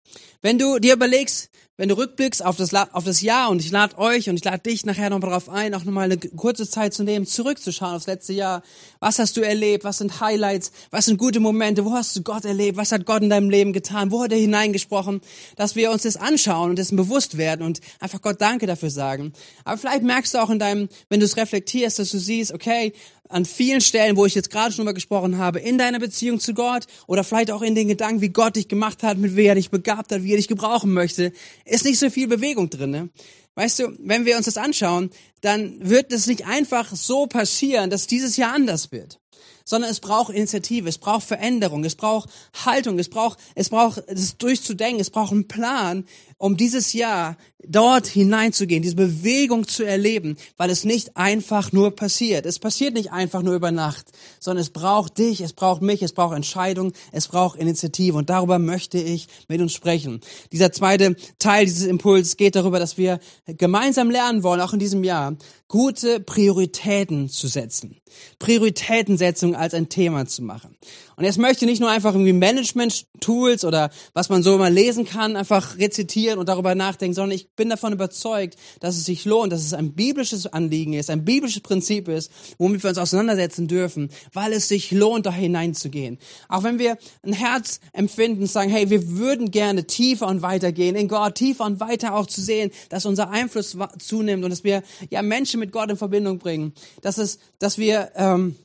Wenn 0.43 0.59
du 0.59 0.79
dir 0.79 0.95
überlegst, 0.95 1.51
wenn 1.77 1.91
du 1.91 1.97
rückblickst 1.97 2.45
auf 2.45 2.57
das, 2.57 2.73
auf 2.75 3.05
das 3.05 3.21
Jahr 3.21 3.51
und 3.51 3.61
ich 3.61 3.71
lade 3.71 3.99
euch 3.99 4.31
und 4.31 4.37
ich 4.37 4.45
lade 4.45 4.61
dich 4.61 4.87
nachher 4.87 5.11
noch 5.11 5.21
darauf 5.21 5.49
ein, 5.51 5.75
auch 5.75 5.85
nochmal 5.85 6.05
eine 6.05 6.17
kurze 6.17 6.69
Zeit 6.69 6.95
zu 6.95 7.05
nehmen, 7.05 7.27
zurückzuschauen 7.27 7.97
aufs 7.97 8.07
letzte 8.07 8.33
Jahr. 8.33 8.63
Was 8.99 9.19
hast 9.19 9.37
du 9.37 9.43
erlebt? 9.43 9.85
Was 9.85 9.99
sind 9.99 10.21
Highlights? 10.21 10.73
Was 10.91 11.05
sind 11.05 11.19
gute 11.19 11.39
Momente? 11.39 11.85
Wo 11.85 11.93
hast 11.93 12.17
du 12.17 12.23
Gott 12.23 12.47
erlebt? 12.47 12.79
Was 12.79 12.93
hat 12.93 13.05
Gott 13.05 13.23
in 13.23 13.31
deinem 13.31 13.51
Leben 13.51 13.75
getan? 13.75 14.11
Wo 14.11 14.23
hat 14.23 14.33
er 14.33 14.39
hineingesprochen? 14.39 15.21
Dass 15.57 15.77
wir 15.77 15.91
uns 15.91 16.03
das 16.03 16.17
anschauen 16.17 16.71
und 16.71 16.79
dessen 16.79 16.97
bewusst 16.97 17.37
werden 17.37 17.65
und 17.65 17.81
einfach 18.01 18.23
Gott 18.23 18.41
Danke 18.41 18.67
dafür 18.67 18.91
sagen. 18.91 19.35
Aber 19.65 19.77
vielleicht 19.77 20.03
merkst 20.03 20.35
du 20.35 20.39
auch 20.39 20.51
in 20.51 20.59
deinem, 20.59 20.89
wenn 21.11 21.21
du 21.21 21.27
es 21.27 21.37
reflektierst, 21.37 21.99
dass 21.99 22.11
du 22.11 22.19
siehst, 22.19 22.53
okay, 22.53 22.95
an 23.29 23.45
vielen 23.45 23.81
Stellen, 23.81 24.17
wo 24.17 24.27
ich 24.27 24.35
jetzt 24.35 24.51
gerade 24.51 24.73
schon 24.73 24.85
mal 24.85 24.93
gesprochen 24.93 25.39
habe, 25.39 25.61
in 25.61 25.79
deiner 25.79 25.99
Beziehung 25.99 26.41
zu 26.41 26.55
Gott 26.55 26.87
oder 27.07 27.25
vielleicht 27.25 27.51
auch 27.51 27.63
in 27.63 27.75
den 27.75 27.89
Gedanken, 27.89 28.21
wie 28.21 28.29
Gott 28.29 28.57
dich 28.57 28.69
gemacht 28.69 29.03
hat, 29.03 29.19
mit 29.19 29.37
wie 29.37 29.47
er 29.47 29.55
dich 29.55 29.71
begabt 29.71 30.13
hat, 30.13 30.23
wie 30.23 30.33
er 30.33 30.37
dich 30.37 30.49
gebrauchen 30.49 30.93
möchte, 30.93 31.33
ist 31.65 31.85
nicht 31.85 31.99
so 31.99 32.11
viel 32.11 32.29
Bewegung 32.29 32.71
drin. 32.71 32.91
Ne? 32.91 33.09
Weißt 33.55 33.79
du, 33.79 33.97
wenn 33.99 34.27
wir 34.27 34.37
uns 34.37 34.47
das 34.47 34.57
anschauen, 34.57 35.11
dann 35.41 35.77
wird 35.81 36.13
es 36.13 36.27
nicht 36.27 36.47
einfach 36.47 36.95
so 36.95 37.27
passieren, 37.27 37.91
dass 37.91 38.07
dieses 38.07 38.37
Jahr 38.37 38.55
anders 38.55 38.93
wird 38.93 39.19
sondern 39.67 39.91
es 39.91 40.01
braucht 40.01 40.33
Initiative, 40.33 40.89
es 40.89 40.97
braucht 40.97 41.27
Veränderung, 41.27 41.85
es 41.85 41.97
braucht 41.97 42.31
Haltung, 42.65 42.99
es 42.99 43.11
braucht, 43.11 43.39
es 43.55 43.69
braucht 43.69 44.03
es 44.07 44.39
durchzudenken, 44.39 45.01
es 45.01 45.11
braucht 45.11 45.33
einen 45.33 45.49
Plan, 45.49 46.05
um 46.39 46.57
dieses 46.57 46.93
Jahr 46.93 47.37
dort 47.69 48.07
hineinzugehen, 48.07 48.83
diese 48.83 48.95
Bewegung 48.95 49.67
zu 49.67 49.83
erleben, 49.83 50.37
weil 50.57 50.71
es 50.71 50.85
nicht 50.85 51.17
einfach 51.17 51.73
nur 51.73 51.91
passiert. 51.97 52.47
Es 52.47 52.59
passiert 52.59 52.95
nicht 52.95 53.11
einfach 53.11 53.43
nur 53.43 53.55
über 53.55 53.73
Nacht, 53.73 54.07
sondern 54.39 54.63
es 54.63 54.71
braucht 54.71 55.19
dich, 55.19 55.41
es 55.41 55.53
braucht 55.53 55.83
mich, 55.83 56.03
es 56.03 56.13
braucht 56.13 56.37
Entscheidung, 56.37 56.93
es 57.11 57.27
braucht 57.27 57.59
Initiative 57.59 58.17
und 58.17 58.31
darüber 58.31 58.59
möchte 58.59 58.99
ich 58.99 59.27
mit 59.49 59.61
uns 59.61 59.73
sprechen. 59.73 60.21
Dieser 60.53 60.71
zweite 60.71 61.17
Teil 61.39 61.65
dieses 61.65 61.87
Impulses 61.87 62.37
geht 62.37 62.55
darüber, 62.55 62.79
dass 62.79 62.99
wir 62.99 63.19
gemeinsam 63.47 64.11
lernen 64.11 64.45
wollen, 64.45 64.61
auch 64.61 64.73
in 64.73 64.79
diesem 64.79 65.03
Jahr, 65.03 65.37
gute 65.69 66.21
Prioritäten 66.21 67.29
zu 67.29 67.49
setzen. 67.49 68.01
Prioritätensetzung 68.39 69.56
als 69.59 69.75
ein 69.75 69.89
Thema 69.89 70.27
zu 70.27 70.43
machen. 70.43 70.77
Und 71.17 71.25
jetzt 71.25 71.39
möchte 71.39 71.65
ich 71.65 71.71
nicht 71.71 71.81
nur 71.81 71.91
einfach 71.91 72.13
irgendwie 72.13 72.35
Management-Tools 72.35 73.65
oder 73.65 73.91
was 74.13 74.29
man 74.29 74.43
so 74.43 74.59
mal 74.59 74.73
lesen 74.73 75.07
kann, 75.07 75.35
einfach 75.37 75.79
rezitieren 75.79 76.39
und 76.39 76.49
darüber 76.49 76.75
nachdenken, 76.75 77.15
sondern 77.15 77.35
ich 77.35 77.49
bin 77.57 77.71
davon 77.71 77.95
überzeugt, 77.95 78.57
dass 78.81 78.97
es 78.97 79.07
sich 79.07 79.25
lohnt, 79.25 79.51
dass 79.51 79.65
es 79.65 79.73
ein 79.73 79.95
biblisches 79.95 80.47
Anliegen 80.47 80.93
ist, 80.93 81.09
ein 81.09 81.25
biblisches 81.25 81.63
Prinzip 81.63 82.09
ist, 82.09 82.31
womit 82.59 82.83
wir 82.83 82.91
uns 82.91 82.99
auseinandersetzen 82.99 83.67
dürfen, 83.67 84.11
weil 84.35 84.53
es 84.53 84.69
sich 84.69 84.91
lohnt, 84.91 85.25
da 85.25 85.33
hineinzugehen. 85.33 86.19
Auch 86.49 86.65
wenn 86.65 86.79
wir 86.79 86.99
ein 87.23 87.33
Herz 87.33 87.81
empfinden, 87.93 88.47
sagen, 88.47 88.71
hey, 88.71 88.91
wir 88.91 89.17
würden 89.17 89.51
gerne 89.51 89.87
tiefer 89.87 90.27
und 90.27 90.43
weiter 90.43 90.71
gehen, 90.71 90.97
in 90.97 91.09
Gott 91.09 91.37
tiefer 91.37 91.65
und 91.65 91.81
weiter 91.81 92.15
auch 92.15 92.27
zu 92.27 92.43
sehen, 92.43 92.71
dass 92.91 93.07
unser 93.07 93.31
Einfluss 93.31 93.77
zunimmt 93.99 94.45
und 94.45 94.51
dass 94.51 94.65
wir 94.65 94.83
ja 95.09 95.23
Menschen 95.23 95.61
mit 95.61 95.73
Gott 95.73 95.91
in 95.91 95.97
Verbindung 95.97 96.39
bringen, 96.39 96.75
dass 97.01 97.17
es, 97.17 97.39
dass 97.59 97.79
wir 97.79 98.11
ähm, 98.17 98.57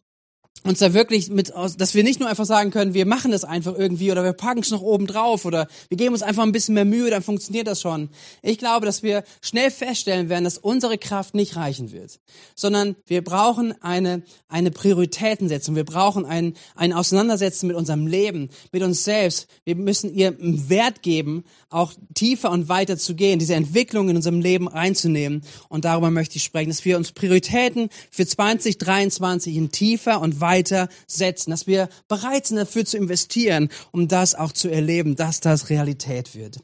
uns 0.64 0.80
da 0.80 0.94
wirklich 0.94 1.30
mit, 1.30 1.52
dass 1.78 1.96
wir 1.96 2.04
nicht 2.04 2.20
nur 2.20 2.30
einfach 2.30 2.46
sagen 2.46 2.70
können, 2.70 2.94
wir 2.94 3.08
machen 3.08 3.32
das 3.32 3.44
einfach 3.44 3.76
irgendwie 3.76 4.12
oder 4.12 4.24
wir 4.24 4.34
packen 4.34 4.60
es 4.60 4.70
noch 4.70 4.82
oben 4.82 5.08
drauf 5.08 5.46
oder 5.46 5.68
wir 5.90 5.98
geben 5.98 6.14
uns 6.14 6.22
einfach 6.22 6.44
ein 6.44 6.52
bisschen 6.52 6.76
mehr 6.76 6.86
Mühe, 6.86 7.10
dann 7.10 7.24
funktioniert 7.24 7.66
das 7.66 7.82
schon. 7.82 8.10
Ich 8.44 8.60
glaube, 8.60 8.86
dass 8.86 9.02
wir 9.02 9.24
schnell 9.42 9.72
feststellen 9.72 10.30
werden, 10.30 10.44
dass 10.44 10.60
unsere 10.60 11.00
Kraft 11.00 11.34
nicht 11.34 11.56
reichen 11.56 11.92
wird, 11.92 12.20
sondern 12.56 12.96
wir 13.08 13.24
brauchen 13.24 13.74
eine, 13.82 14.22
eine 14.50 14.70
Prioritätensetzung. 14.70 15.76
Wir 15.76 15.84
brauchen 15.84 16.26
ein, 16.26 16.54
ein 16.76 16.94
Auseinandersetzen 16.94 17.66
mit 17.66 17.76
unserem 17.76 18.06
Leben, 18.06 18.50
mit 18.72 18.84
uns 18.84 19.04
selbst. 19.04 19.48
Wir 19.64 19.76
müssen 19.76 20.14
ihr 20.14 20.36
Wert 20.40 21.02
geben, 21.02 21.44
auch 21.70 21.94
tiefer 22.14 22.52
und 22.52 22.70
weiter 22.70 22.98
zu 22.98 23.16
gehen, 23.16 23.40
diese 23.40 23.56
Entwicklung 23.56 24.10
in 24.10 24.16
unserem 24.16 24.42
Leben 24.42 24.70
einzunehmen. 24.70 25.42
Und 25.70 25.86
darüber 25.86 26.12
möchte 26.12 26.36
ich 26.36 26.44
sprechen, 26.44 26.70
dass 26.70 26.86
wir 26.86 26.98
uns 26.98 27.14
Prioritäten 27.14 27.90
für 28.12 28.28
2023 28.28 29.56
in 29.56 29.72
tiefer 29.72 30.22
und 30.22 30.41
weiter 30.42 30.90
setzen, 31.08 31.52
dass 31.52 31.68
wir 31.68 31.90
bereit 32.08 32.48
sind 32.48 32.58
dafür 32.58 32.86
zu 32.86 32.98
investieren, 32.98 33.70
um 33.92 34.08
das 34.08 34.36
auch 34.36 34.52
zu 34.52 34.70
erleben, 34.70 35.16
dass 35.16 35.40
das 35.40 35.70
Realität 35.70 36.36
wird. 36.36 36.58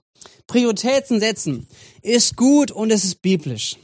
Prioritäten 0.47 1.19
setzen 1.19 1.67
ist 2.01 2.35
gut 2.35 2.71
und 2.71 2.91
es 2.91 3.03
ist 3.03 3.21
biblisch. 3.21 3.77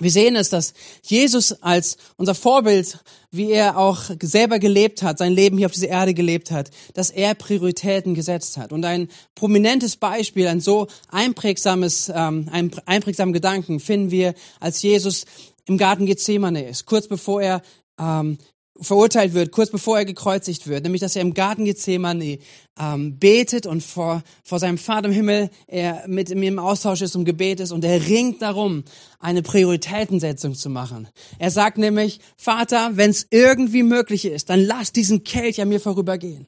Wir 0.00 0.12
sehen 0.12 0.36
es, 0.36 0.48
dass 0.48 0.74
Jesus 1.04 1.60
als 1.60 1.96
unser 2.16 2.36
Vorbild, 2.36 3.00
wie 3.32 3.50
er 3.50 3.76
auch 3.76 4.02
selber 4.22 4.60
gelebt 4.60 5.02
hat, 5.02 5.18
sein 5.18 5.32
Leben 5.32 5.58
hier 5.58 5.66
auf 5.66 5.72
dieser 5.72 5.88
Erde 5.88 6.14
gelebt 6.14 6.52
hat, 6.52 6.70
dass 6.94 7.10
er 7.10 7.34
Prioritäten 7.34 8.14
gesetzt 8.14 8.58
hat. 8.58 8.72
Und 8.72 8.84
ein 8.84 9.08
prominentes 9.34 9.96
Beispiel, 9.96 10.46
ein 10.46 10.60
so 10.60 10.86
einprägsames, 11.08 12.12
ähm, 12.14 12.48
ein 12.52 12.70
einprägsamen 12.86 13.32
Gedanken 13.32 13.80
finden 13.80 14.12
wir, 14.12 14.34
als 14.60 14.82
Jesus 14.82 15.24
im 15.66 15.78
Garten 15.78 16.06
Gethsemane 16.06 16.68
ist, 16.68 16.86
kurz 16.86 17.08
bevor 17.08 17.42
er 17.42 17.62
ähm, 17.98 18.38
verurteilt 18.80 19.34
wird, 19.34 19.52
kurz 19.52 19.70
bevor 19.70 19.98
er 19.98 20.04
gekreuzigt 20.04 20.66
wird, 20.66 20.84
nämlich 20.84 21.00
dass 21.00 21.16
er 21.16 21.22
im 21.22 21.34
Garten 21.34 21.64
Gethsemane 21.64 22.38
ähm, 22.78 23.18
betet 23.18 23.66
und 23.66 23.82
vor, 23.82 24.22
vor 24.44 24.58
seinem 24.58 24.78
Vater 24.78 25.08
im 25.08 25.14
Himmel 25.14 25.50
er 25.66 26.04
mit 26.06 26.30
ihm 26.30 26.42
im 26.42 26.58
Austausch 26.58 27.02
ist, 27.02 27.16
um 27.16 27.24
Gebet 27.24 27.60
ist 27.60 27.72
und 27.72 27.84
er 27.84 28.06
ringt 28.06 28.42
darum, 28.42 28.84
eine 29.18 29.42
Prioritätensetzung 29.42 30.54
zu 30.54 30.70
machen. 30.70 31.08
Er 31.38 31.50
sagt 31.50 31.78
nämlich, 31.78 32.20
Vater, 32.36 32.92
wenn 32.94 33.10
es 33.10 33.26
irgendwie 33.30 33.82
möglich 33.82 34.24
ist, 34.24 34.50
dann 34.50 34.60
lass 34.60 34.92
diesen 34.92 35.24
Kelch 35.24 35.60
an 35.60 35.68
mir 35.68 35.80
vorübergehen 35.80 36.46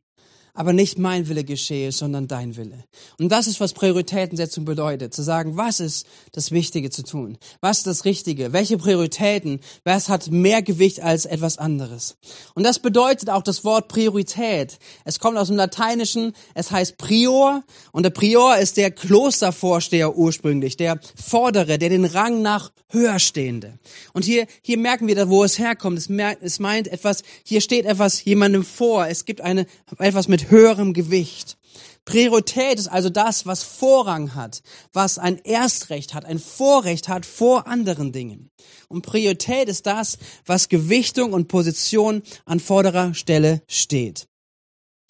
aber 0.61 0.75
nicht 0.75 0.99
mein 0.99 1.27
Wille 1.27 1.43
geschehe, 1.43 1.91
sondern 1.91 2.29
dein 2.29 2.55
Wille. 2.55 2.85
Und 3.19 3.33
das 3.33 3.47
ist, 3.47 3.61
was 3.61 3.73
Prioritätensetzung 3.73 4.67
bedeutet. 4.67 5.15
Zu 5.15 5.23
sagen, 5.23 5.57
was 5.57 5.81
ist 5.81 6.07
das 6.33 6.51
Wichtige 6.51 6.91
zu 6.91 7.03
tun? 7.03 7.39
Was 7.63 7.79
ist 7.79 7.87
das 7.87 8.05
Richtige? 8.05 8.53
Welche 8.53 8.77
Prioritäten? 8.77 9.61
Was 9.85 10.11
hat 10.11 10.31
mehr 10.31 10.61
Gewicht 10.61 11.01
als 11.01 11.25
etwas 11.25 11.57
anderes? 11.57 12.19
Und 12.55 12.65
das 12.65 12.79
bedeutet 12.79 13.31
auch 13.31 13.43
das 13.43 13.65
Wort 13.65 13.89
Priorität. 13.89 14.79
Es 15.07 15.19
kommt 15.19 15.39
aus 15.39 15.47
dem 15.47 15.57
Lateinischen, 15.57 16.35
es 16.53 16.71
heißt 16.71 16.99
Prior. 16.99 17.65
Und 17.93 18.03
der 18.03 18.11
Prior 18.11 18.59
ist 18.59 18.77
der 18.77 18.91
Klostervorsteher 18.91 20.15
ursprünglich, 20.15 20.77
der 20.77 21.01
Vordere, 21.17 21.79
der 21.79 21.89
den 21.89 22.05
Rang 22.05 22.43
nach 22.43 22.71
Höherstehende. 22.91 23.79
Und 24.13 24.25
hier, 24.25 24.47
hier 24.63 24.77
merken 24.77 25.07
wir, 25.07 25.29
wo 25.31 25.43
es 25.43 25.59
herkommt. 25.59 25.97
Es, 25.97 26.11
es 26.41 26.59
meint 26.59 26.89
etwas, 26.89 27.23
hier 27.45 27.61
steht 27.61 27.87
etwas 27.87 28.25
jemandem 28.25 28.65
vor. 28.65 29.07
Es 29.07 29.25
gibt 29.25 29.41
eine, 29.41 29.67
etwas 29.99 30.29
mit 30.29 30.50
höherem 30.51 30.93
Gewicht. 30.93 31.57
Priorität 32.05 32.79
ist 32.79 32.89
also 32.89 33.09
das, 33.09 33.47
was 33.47 33.63
Vorrang 33.63 34.35
hat, 34.35 34.63
was 34.93 35.19
ein 35.19 35.39
Erstrecht 35.45 36.13
hat, 36.15 36.25
ein 36.25 36.39
Vorrecht 36.39 37.09
hat 37.09 37.25
vor 37.25 37.67
anderen 37.67 38.11
Dingen. 38.11 38.51
Und 38.89 39.03
Priorität 39.03 39.69
ist 39.69 39.87
das, 39.87 40.19
was 40.45 40.69
Gewichtung 40.69 41.33
und 41.33 41.49
Position 41.49 42.23
an 42.47 42.59
vorderer 42.59 43.15
Stelle 43.15 43.63
steht. 43.69 44.27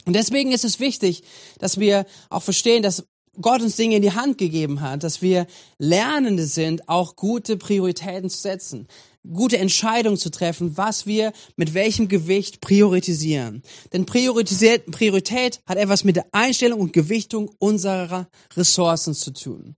Und 0.04 0.14
deswegen 0.14 0.52
ist 0.52 0.64
es 0.64 0.80
wichtig, 0.80 1.22
dass 1.58 1.78
wir 1.78 2.06
auch 2.28 2.42
verstehen, 2.42 2.82
dass 2.82 3.04
Gott 3.40 3.62
uns 3.62 3.76
Dinge 3.76 3.96
in 3.96 4.02
die 4.02 4.12
Hand 4.12 4.38
gegeben 4.38 4.80
hat, 4.80 5.04
dass 5.04 5.22
wir 5.22 5.46
Lernende 5.78 6.44
sind, 6.44 6.88
auch 6.88 7.16
gute 7.16 7.56
Prioritäten 7.56 8.28
zu 8.28 8.38
setzen 8.38 8.88
gute 9.32 9.58
Entscheidung 9.58 10.16
zu 10.16 10.30
treffen, 10.30 10.76
was 10.76 11.06
wir 11.06 11.32
mit 11.56 11.74
welchem 11.74 12.08
Gewicht 12.08 12.60
priorisieren. 12.60 13.62
Denn 13.92 14.06
Priorität 14.06 15.60
hat 15.66 15.78
etwas 15.78 16.04
mit 16.04 16.16
der 16.16 16.26
Einstellung 16.32 16.80
und 16.80 16.92
Gewichtung 16.92 17.50
unserer 17.58 18.28
Ressourcen 18.56 19.14
zu 19.14 19.32
tun. 19.32 19.76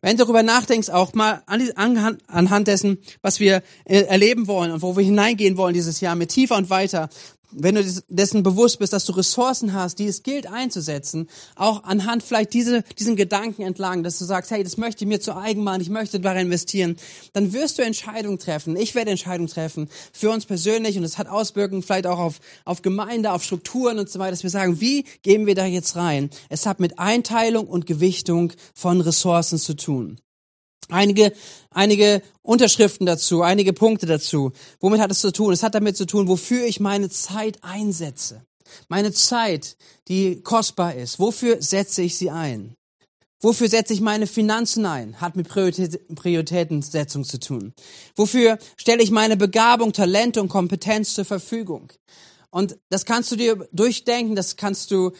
Wenn 0.00 0.18
du 0.18 0.24
darüber 0.24 0.42
nachdenkst, 0.42 0.90
auch 0.90 1.14
mal 1.14 1.42
anhand 1.46 2.68
dessen, 2.68 2.98
was 3.22 3.40
wir 3.40 3.62
äh, 3.86 4.02
erleben 4.02 4.46
wollen 4.46 4.70
und 4.70 4.82
wo 4.82 4.98
wir 4.98 5.04
hineingehen 5.04 5.56
wollen 5.56 5.72
dieses 5.72 6.00
Jahr 6.00 6.14
mit 6.14 6.28
tiefer 6.28 6.56
und 6.56 6.68
weiter, 6.68 7.08
wenn 7.56 7.76
du 7.76 8.02
dessen 8.08 8.42
bewusst 8.42 8.78
bist, 8.78 8.92
dass 8.92 9.04
du 9.04 9.12
Ressourcen 9.12 9.72
hast, 9.72 9.98
die 9.98 10.06
es 10.06 10.22
gilt 10.22 10.46
einzusetzen, 10.46 11.28
auch 11.56 11.84
anhand 11.84 12.22
vielleicht 12.22 12.52
diese, 12.52 12.82
diesen 12.98 13.16
Gedanken 13.16 13.62
entlang, 13.62 14.02
dass 14.02 14.18
du 14.18 14.24
sagst, 14.24 14.50
hey, 14.50 14.64
das 14.64 14.76
möchte 14.76 15.04
ich 15.04 15.08
mir 15.08 15.20
zu 15.20 15.36
eigen 15.36 15.62
machen, 15.62 15.80
ich 15.80 15.90
möchte 15.90 16.20
darin 16.20 16.46
investieren, 16.46 16.96
dann 17.32 17.52
wirst 17.52 17.78
du 17.78 17.82
Entscheidungen 17.82 18.38
treffen. 18.38 18.76
Ich 18.84 18.94
werde 18.94 19.12
Entscheidungen 19.12 19.48
treffen 19.48 19.88
für 20.12 20.28
uns 20.28 20.44
persönlich 20.44 20.98
und 20.98 21.04
es 21.04 21.16
hat 21.16 21.26
Auswirkungen 21.26 21.82
vielleicht 21.82 22.06
auch 22.06 22.18
auf, 22.18 22.38
auf 22.66 22.82
Gemeinde, 22.82 23.32
auf 23.32 23.42
Strukturen 23.42 23.98
und 23.98 24.10
so 24.10 24.18
weiter, 24.18 24.32
dass 24.32 24.42
wir 24.42 24.50
sagen, 24.50 24.78
wie 24.78 25.06
gehen 25.22 25.46
wir 25.46 25.54
da 25.54 25.64
jetzt 25.64 25.96
rein? 25.96 26.28
Es 26.50 26.66
hat 26.66 26.80
mit 26.80 26.98
Einteilung 26.98 27.66
und 27.66 27.86
Gewichtung 27.86 28.52
von 28.74 29.00
Ressourcen 29.00 29.58
zu 29.58 29.74
tun. 29.74 30.20
Einige, 30.90 31.32
einige 31.70 32.20
Unterschriften 32.42 33.06
dazu, 33.06 33.40
einige 33.40 33.72
Punkte 33.72 34.04
dazu. 34.04 34.52
Womit 34.80 35.00
hat 35.00 35.10
es 35.10 35.20
zu 35.20 35.32
tun? 35.32 35.54
Es 35.54 35.62
hat 35.62 35.74
damit 35.74 35.96
zu 35.96 36.04
tun, 36.04 36.28
wofür 36.28 36.66
ich 36.66 36.78
meine 36.78 37.08
Zeit 37.08 37.56
einsetze. 37.62 38.44
Meine 38.88 39.12
Zeit, 39.12 39.78
die 40.08 40.42
kostbar 40.42 40.94
ist. 40.94 41.18
Wofür 41.18 41.62
setze 41.62 42.02
ich 42.02 42.18
sie 42.18 42.28
ein? 42.28 42.74
Wofür 43.40 43.68
setze 43.68 43.92
ich 43.92 44.00
meine 44.00 44.26
Finanzen 44.26 44.86
ein? 44.86 45.20
Hat 45.20 45.36
mit 45.36 45.48
Prioritätensetzung 45.48 47.24
zu 47.24 47.38
tun. 47.38 47.74
Wofür 48.16 48.58
stelle 48.76 49.02
ich 49.02 49.10
meine 49.10 49.36
Begabung, 49.36 49.92
Talente 49.92 50.40
und 50.40 50.48
Kompetenz 50.48 51.14
zur 51.14 51.24
Verfügung? 51.24 51.92
Und 52.50 52.78
das 52.88 53.04
kannst 53.04 53.32
du 53.32 53.36
dir 53.36 53.68
durchdenken, 53.72 54.36
das 54.36 54.56
kannst 54.56 54.92
du 54.92 55.10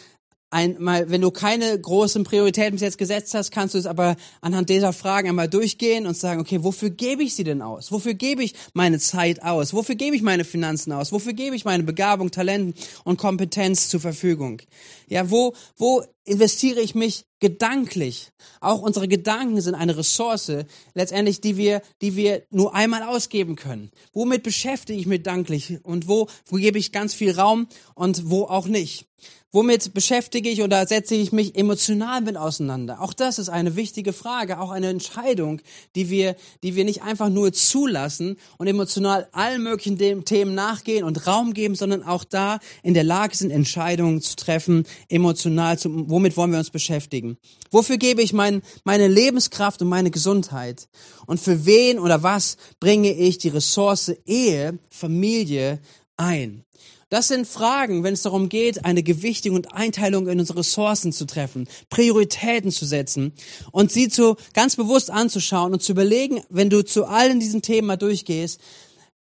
einmal, 0.54 1.10
wenn 1.10 1.20
du 1.20 1.30
keine 1.32 1.78
großen 1.78 2.22
Prioritäten 2.22 2.72
bis 2.72 2.82
jetzt 2.82 2.96
gesetzt 2.96 3.34
hast, 3.34 3.50
kannst 3.50 3.74
du 3.74 3.78
es 3.78 3.86
aber 3.86 4.16
anhand 4.40 4.70
dieser 4.70 4.92
Fragen 4.92 5.28
einmal 5.28 5.48
durchgehen 5.48 6.06
und 6.06 6.16
sagen, 6.16 6.40
okay, 6.40 6.62
wofür 6.62 6.90
gebe 6.90 7.24
ich 7.24 7.34
sie 7.34 7.44
denn 7.44 7.60
aus? 7.60 7.90
Wofür 7.90 8.14
gebe 8.14 8.44
ich 8.44 8.54
meine 8.72 9.00
Zeit 9.00 9.42
aus? 9.42 9.74
Wofür 9.74 9.96
gebe 9.96 10.14
ich 10.14 10.22
meine 10.22 10.44
Finanzen 10.44 10.92
aus? 10.92 11.10
Wofür 11.10 11.32
gebe 11.32 11.56
ich 11.56 11.64
meine 11.64 11.82
Begabung, 11.82 12.30
Talenten 12.30 12.74
und 13.02 13.18
Kompetenz 13.18 13.88
zur 13.88 14.00
Verfügung? 14.00 14.62
Ja, 15.08 15.30
wo, 15.30 15.54
wo 15.76 16.04
investiere 16.24 16.80
ich 16.80 16.94
mich 16.94 17.26
gedanklich? 17.40 18.30
Auch 18.60 18.80
unsere 18.80 19.08
Gedanken 19.08 19.60
sind 19.60 19.74
eine 19.74 19.96
Ressource, 19.96 20.52
letztendlich, 20.94 21.40
die 21.40 21.56
wir, 21.56 21.82
die 22.00 22.16
wir 22.16 22.44
nur 22.50 22.74
einmal 22.74 23.02
ausgeben 23.02 23.56
können. 23.56 23.90
Womit 24.12 24.44
beschäftige 24.44 24.98
ich 24.98 25.06
mich 25.06 25.18
gedanklich 25.18 25.78
und 25.82 26.08
wo, 26.08 26.28
wo 26.46 26.56
gebe 26.56 26.78
ich 26.78 26.92
ganz 26.92 27.12
viel 27.12 27.32
Raum 27.32 27.66
und 27.94 28.30
wo 28.30 28.44
auch 28.44 28.66
nicht? 28.66 29.06
Womit 29.54 29.94
beschäftige 29.94 30.48
ich 30.48 30.62
oder 30.62 30.84
setze 30.84 31.14
ich 31.14 31.30
mich 31.30 31.54
emotional 31.54 32.22
mit 32.22 32.36
auseinander? 32.36 33.00
Auch 33.00 33.12
das 33.12 33.38
ist 33.38 33.48
eine 33.48 33.76
wichtige 33.76 34.12
Frage, 34.12 34.58
auch 34.58 34.72
eine 34.72 34.88
Entscheidung, 34.88 35.60
die 35.94 36.10
wir, 36.10 36.34
die 36.64 36.74
wir 36.74 36.84
nicht 36.84 37.02
einfach 37.02 37.28
nur 37.28 37.52
zulassen 37.52 38.36
und 38.58 38.66
emotional 38.66 39.28
allen 39.30 39.62
möglichen 39.62 40.24
Themen 40.24 40.56
nachgehen 40.56 41.04
und 41.04 41.28
Raum 41.28 41.54
geben, 41.54 41.76
sondern 41.76 42.02
auch 42.02 42.24
da 42.24 42.58
in 42.82 42.94
der 42.94 43.04
Lage 43.04 43.36
sind, 43.36 43.52
Entscheidungen 43.52 44.20
zu 44.20 44.34
treffen, 44.34 44.86
emotional, 45.08 45.78
zu, 45.78 46.10
womit 46.10 46.36
wollen 46.36 46.50
wir 46.50 46.58
uns 46.58 46.70
beschäftigen? 46.70 47.38
Wofür 47.70 47.96
gebe 47.96 48.22
ich 48.22 48.32
mein, 48.32 48.60
meine 48.82 49.06
Lebenskraft 49.06 49.80
und 49.82 49.88
meine 49.88 50.10
Gesundheit? 50.10 50.88
Und 51.26 51.38
für 51.38 51.64
wen 51.64 52.00
oder 52.00 52.24
was 52.24 52.56
bringe 52.80 53.12
ich 53.12 53.38
die 53.38 53.50
Ressource 53.50 54.16
Ehe, 54.26 54.80
Familie 54.90 55.78
ein? 56.16 56.64
Das 57.10 57.28
sind 57.28 57.46
Fragen, 57.46 58.02
wenn 58.02 58.14
es 58.14 58.22
darum 58.22 58.48
geht, 58.48 58.84
eine 58.84 59.02
Gewichtung 59.02 59.54
und 59.54 59.72
Einteilung 59.72 60.28
in 60.28 60.40
unsere 60.40 60.60
Ressourcen 60.60 61.12
zu 61.12 61.26
treffen, 61.26 61.68
Prioritäten 61.90 62.70
zu 62.70 62.86
setzen 62.86 63.32
und 63.72 63.92
sie 63.92 64.08
zu 64.08 64.36
ganz 64.52 64.76
bewusst 64.76 65.10
anzuschauen 65.10 65.72
und 65.72 65.82
zu 65.82 65.92
überlegen, 65.92 66.42
wenn 66.48 66.70
du 66.70 66.84
zu 66.84 67.04
allen 67.04 67.40
diesen 67.40 67.62
Themen 67.62 67.88
mal 67.88 67.96
durchgehst, 67.96 68.60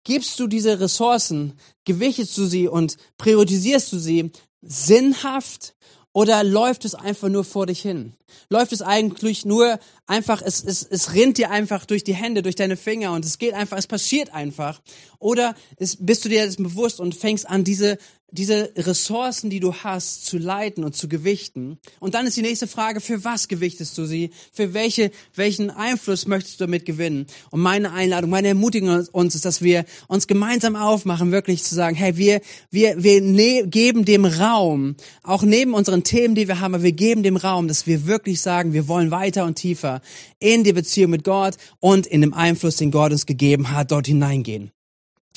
gibst 0.04 0.38
du 0.40 0.46
diese 0.46 0.80
Ressourcen, 0.80 1.54
gewichtest 1.84 2.36
du 2.38 2.46
sie 2.46 2.68
und 2.68 2.96
priorisierst 3.18 3.92
du 3.92 3.98
sie 3.98 4.30
sinnhaft 4.62 5.74
oder 6.12 6.42
läuft 6.42 6.84
es 6.84 6.94
einfach 6.94 7.28
nur 7.28 7.44
vor 7.44 7.66
dich 7.66 7.82
hin? 7.82 8.14
Läuft 8.48 8.72
es 8.72 8.82
eigentlich 8.82 9.44
nur 9.44 9.78
einfach, 10.06 10.42
es, 10.42 10.64
es, 10.64 10.82
es 10.82 11.14
rinnt 11.14 11.38
dir 11.38 11.50
einfach 11.50 11.86
durch 11.86 12.02
die 12.02 12.14
Hände, 12.14 12.42
durch 12.42 12.56
deine 12.56 12.76
Finger 12.76 13.12
und 13.12 13.24
es 13.24 13.38
geht 13.38 13.54
einfach, 13.54 13.78
es 13.78 13.86
passiert 13.86 14.34
einfach. 14.34 14.80
Oder 15.18 15.54
es, 15.76 15.96
bist 16.00 16.24
du 16.24 16.28
dir 16.28 16.44
das 16.44 16.56
bewusst 16.56 16.98
und 16.98 17.14
fängst 17.14 17.48
an, 17.48 17.62
diese 17.62 17.96
diese 18.32 18.72
Ressourcen, 18.76 19.50
die 19.50 19.60
du 19.60 19.74
hast, 19.74 20.26
zu 20.26 20.38
leiten 20.38 20.84
und 20.84 20.96
zu 20.96 21.08
gewichten. 21.08 21.78
Und 21.98 22.14
dann 22.14 22.26
ist 22.26 22.36
die 22.36 22.42
nächste 22.42 22.66
Frage, 22.66 23.00
für 23.00 23.24
was 23.24 23.48
gewichtest 23.48 23.96
du 23.98 24.04
sie? 24.04 24.30
Für 24.52 24.74
welche, 24.74 25.10
welchen 25.34 25.70
Einfluss 25.70 26.26
möchtest 26.26 26.60
du 26.60 26.64
damit 26.64 26.84
gewinnen? 26.84 27.26
Und 27.50 27.60
meine 27.60 27.92
Einladung, 27.92 28.30
meine 28.30 28.48
Ermutigung 28.48 29.06
uns 29.12 29.34
ist, 29.34 29.44
dass 29.44 29.62
wir 29.62 29.84
uns 30.08 30.26
gemeinsam 30.26 30.76
aufmachen, 30.76 31.32
wirklich 31.32 31.62
zu 31.62 31.74
sagen, 31.74 31.96
hey, 31.96 32.16
wir, 32.16 32.40
wir, 32.70 33.02
wir 33.02 33.20
ne 33.20 33.66
geben 33.66 34.04
dem 34.04 34.24
Raum, 34.24 34.96
auch 35.22 35.42
neben 35.42 35.74
unseren 35.74 36.04
Themen, 36.04 36.34
die 36.34 36.48
wir 36.48 36.60
haben, 36.60 36.74
aber 36.74 36.84
wir 36.84 36.92
geben 36.92 37.22
dem 37.22 37.36
Raum, 37.36 37.68
dass 37.68 37.86
wir 37.86 38.06
wirklich 38.06 38.40
sagen, 38.40 38.72
wir 38.72 38.88
wollen 38.88 39.10
weiter 39.10 39.44
und 39.44 39.56
tiefer 39.56 40.00
in 40.38 40.64
die 40.64 40.72
Beziehung 40.72 41.10
mit 41.10 41.24
Gott 41.24 41.56
und 41.78 42.06
in 42.06 42.20
dem 42.20 42.34
Einfluss, 42.34 42.76
den 42.76 42.90
Gott 42.90 43.12
uns 43.12 43.26
gegeben 43.26 43.70
hat, 43.70 43.90
dort 43.90 44.06
hineingehen. 44.06 44.72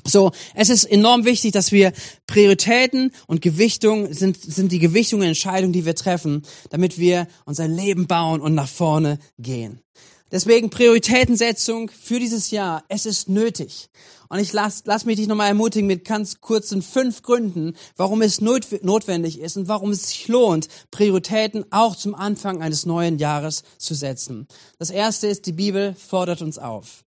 So, 0.06 0.32
es 0.54 0.70
ist 0.70 0.84
enorm 0.84 1.24
wichtig, 1.24 1.54
dass 1.54 1.72
wir 1.72 1.94
Prioritäten 2.28 3.12
und 3.28 3.42
Gewichtung 3.42 4.14
sind, 4.14 4.38
sind 4.42 4.72
die 4.72 4.80
Gewichtungen, 4.80 5.28
Entscheidungen, 5.28 5.72
die 5.72 5.86
wir 5.86 5.96
treffen, 5.96 6.44
damit 6.70 7.00
wir 7.00 7.28
unser 7.46 7.68
Leben 7.70 8.08
bauen 8.08 8.42
und 8.42 8.54
nach 8.54 8.68
vorne 8.68 9.18
gehen. 9.40 9.80
Deswegen 10.34 10.72
Prioritätensetzung 10.72 11.92
für 11.92 12.20
dieses 12.20 12.50
Jahr. 12.50 12.84
Es 12.90 13.06
ist 13.06 13.30
nötig. 13.30 13.90
Und 14.30 14.40
ich 14.40 14.52
lass, 14.52 14.82
lass 14.86 15.06
mich 15.06 15.18
dich 15.18 15.28
nochmal 15.28 15.50
ermutigen 15.50 15.86
mit 15.86 16.06
ganz 16.06 16.42
kurzen 16.42 16.82
fünf 16.82 17.22
Gründen, 17.22 17.76
warum 17.98 18.24
es 18.24 18.42
notwendig 18.42 19.40
ist 19.40 19.58
und 19.58 19.68
warum 19.68 19.92
es 19.92 20.10
sich 20.10 20.28
lohnt, 20.28 20.70
Prioritäten 20.90 21.66
auch 21.70 21.96
zum 21.96 22.16
Anfang 22.16 22.64
eines 22.64 22.88
neuen 22.88 23.20
Jahres 23.20 23.62
zu 23.78 23.94
setzen. 23.94 24.48
Das 24.80 24.90
erste 24.90 25.28
ist, 25.28 25.46
die 25.46 25.52
Bibel 25.52 25.94
fordert 25.94 26.42
uns 26.42 26.58
auf. 26.58 27.03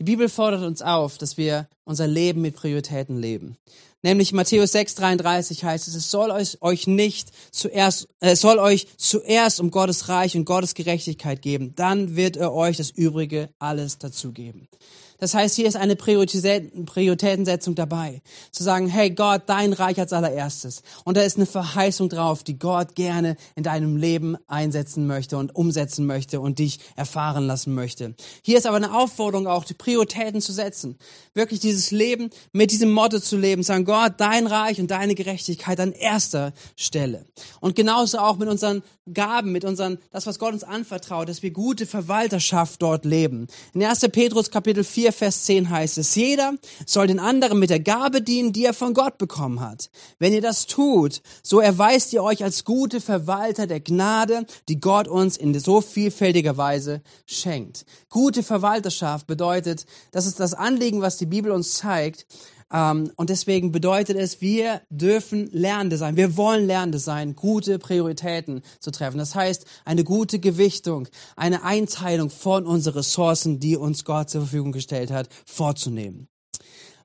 Die 0.00 0.04
Bibel 0.04 0.28
fordert 0.28 0.62
uns 0.62 0.80
auf, 0.80 1.18
dass 1.18 1.36
wir 1.36 1.68
unser 1.84 2.06
Leben 2.06 2.40
mit 2.40 2.54
Prioritäten 2.54 3.18
leben. 3.18 3.56
Nämlich 4.02 4.32
Matthäus 4.32 4.72
6,33 4.72 5.64
heißt 5.64 5.88
es, 5.88 5.96
es 5.96 6.08
soll 6.08 6.30
euch, 6.30 6.58
euch 6.60 6.86
nicht 6.86 7.32
zuerst, 7.50 8.06
äh, 8.20 8.30
es 8.30 8.40
soll 8.40 8.60
euch 8.60 8.86
zuerst 8.96 9.58
um 9.58 9.72
Gottes 9.72 10.08
Reich 10.08 10.36
und 10.36 10.44
Gottes 10.44 10.74
Gerechtigkeit 10.74 11.42
geben. 11.42 11.74
Dann 11.74 12.14
wird 12.14 12.36
er 12.36 12.54
euch 12.54 12.76
das 12.76 12.90
Übrige 12.90 13.50
alles 13.58 13.98
dazugeben. 13.98 14.68
Das 15.20 15.34
heißt, 15.34 15.56
hier 15.56 15.66
ist 15.66 15.76
eine 15.76 15.96
Prioritätensetzung 15.96 17.74
dabei. 17.74 18.22
Zu 18.52 18.62
sagen, 18.62 18.86
hey 18.86 19.10
Gott, 19.10 19.42
dein 19.46 19.72
Reich 19.72 19.98
als 19.98 20.12
allererstes. 20.12 20.82
Und 21.04 21.16
da 21.16 21.22
ist 21.22 21.36
eine 21.36 21.46
Verheißung 21.46 22.08
drauf, 22.08 22.44
die 22.44 22.58
Gott 22.58 22.94
gerne 22.94 23.36
in 23.56 23.64
deinem 23.64 23.96
Leben 23.96 24.36
einsetzen 24.46 25.08
möchte 25.08 25.36
und 25.36 25.56
umsetzen 25.56 26.06
möchte 26.06 26.40
und 26.40 26.60
dich 26.60 26.78
erfahren 26.94 27.46
lassen 27.48 27.74
möchte. 27.74 28.14
Hier 28.42 28.58
ist 28.58 28.66
aber 28.66 28.76
eine 28.76 28.96
Aufforderung 28.96 29.48
auch, 29.48 29.64
die 29.64 29.74
Prioritäten 29.74 30.40
zu 30.40 30.52
setzen. 30.52 30.96
Wirklich 31.34 31.58
dieses 31.58 31.90
Leben 31.90 32.30
mit 32.52 32.70
diesem 32.70 32.92
Motto 32.92 33.18
zu 33.18 33.36
leben. 33.36 33.64
Sagen, 33.64 33.84
Gott, 33.84 34.14
dein 34.18 34.46
Reich 34.46 34.80
und 34.80 34.90
deine 34.92 35.16
Gerechtigkeit 35.16 35.80
an 35.80 35.92
erster 35.92 36.52
Stelle. 36.76 37.26
Und 37.60 37.74
genauso 37.74 38.18
auch 38.18 38.36
mit 38.38 38.48
unseren 38.48 38.82
Gaben, 39.12 39.52
mit 39.52 39.64
unseren, 39.64 39.98
das, 40.10 40.26
was 40.26 40.38
Gott 40.38 40.52
uns 40.52 40.64
anvertraut, 40.64 41.28
dass 41.28 41.42
wir 41.42 41.50
gute 41.50 41.86
Verwalterschaft 41.86 42.82
dort 42.82 43.04
leben. 43.04 43.48
In 43.74 43.82
1. 43.82 44.00
Petrus 44.12 44.50
Kapitel 44.50 44.84
4 44.84 45.07
4, 45.12 45.12
Vers 45.12 45.44
10 45.44 45.70
heißt 45.70 45.98
es, 45.98 46.14
jeder 46.14 46.54
soll 46.86 47.06
den 47.06 47.20
anderen 47.20 47.58
mit 47.58 47.70
der 47.70 47.80
Gabe 47.80 48.22
dienen, 48.22 48.52
die 48.52 48.64
er 48.64 48.74
von 48.74 48.94
Gott 48.94 49.18
bekommen 49.18 49.60
hat. 49.60 49.90
Wenn 50.18 50.32
ihr 50.32 50.40
das 50.40 50.66
tut, 50.66 51.22
so 51.42 51.60
erweist 51.60 52.12
ihr 52.12 52.22
euch 52.22 52.44
als 52.44 52.64
gute 52.64 53.00
Verwalter 53.00 53.66
der 53.66 53.80
Gnade, 53.80 54.46
die 54.68 54.80
Gott 54.80 55.08
uns 55.08 55.36
in 55.36 55.58
so 55.58 55.80
vielfältiger 55.80 56.56
Weise 56.56 57.02
schenkt. 57.26 57.84
Gute 58.08 58.42
Verwalterschaft 58.42 59.26
bedeutet, 59.26 59.86
das 60.12 60.26
ist 60.26 60.40
das 60.40 60.54
Anliegen, 60.54 61.00
was 61.00 61.16
die 61.16 61.26
Bibel 61.26 61.52
uns 61.52 61.74
zeigt, 61.74 62.26
und 62.70 63.30
deswegen 63.30 63.72
bedeutet 63.72 64.18
es, 64.18 64.42
wir 64.42 64.82
dürfen 64.90 65.48
Lernende 65.52 65.96
sein. 65.96 66.16
Wir 66.16 66.36
wollen 66.36 66.66
Lernende 66.66 66.98
sein, 66.98 67.34
gute 67.34 67.78
Prioritäten 67.78 68.60
zu 68.78 68.90
treffen. 68.90 69.16
Das 69.16 69.34
heißt, 69.34 69.64
eine 69.86 70.04
gute 70.04 70.38
Gewichtung, 70.38 71.08
eine 71.34 71.62
Einteilung 71.64 72.28
von 72.28 72.66
unseren 72.66 72.94
Ressourcen, 72.94 73.58
die 73.58 73.76
uns 73.76 74.04
Gott 74.04 74.28
zur 74.28 74.42
Verfügung 74.42 74.72
gestellt 74.72 75.10
hat, 75.10 75.28
vorzunehmen. 75.46 76.28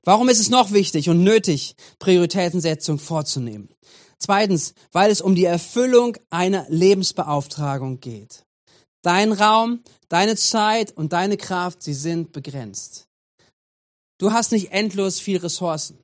Warum 0.02 0.28
ist 0.28 0.40
es 0.40 0.50
noch 0.50 0.72
wichtig 0.72 1.08
und 1.08 1.24
nötig, 1.24 1.76
Prioritätensetzung 1.98 2.98
vorzunehmen? 2.98 3.70
Zweitens, 4.18 4.74
weil 4.92 5.10
es 5.10 5.22
um 5.22 5.34
die 5.34 5.46
Erfüllung 5.46 6.16
einer 6.28 6.66
Lebensbeauftragung 6.68 8.00
geht. 8.00 8.44
Dein 9.00 9.32
Raum, 9.32 9.80
deine 10.10 10.36
Zeit 10.36 10.92
und 10.92 11.14
deine 11.14 11.38
Kraft, 11.38 11.82
sie 11.82 11.94
sind 11.94 12.32
begrenzt. 12.32 13.08
Du 14.18 14.32
hast 14.32 14.52
nicht 14.52 14.72
endlos 14.72 15.20
viel 15.20 15.38
Ressourcen. 15.38 15.98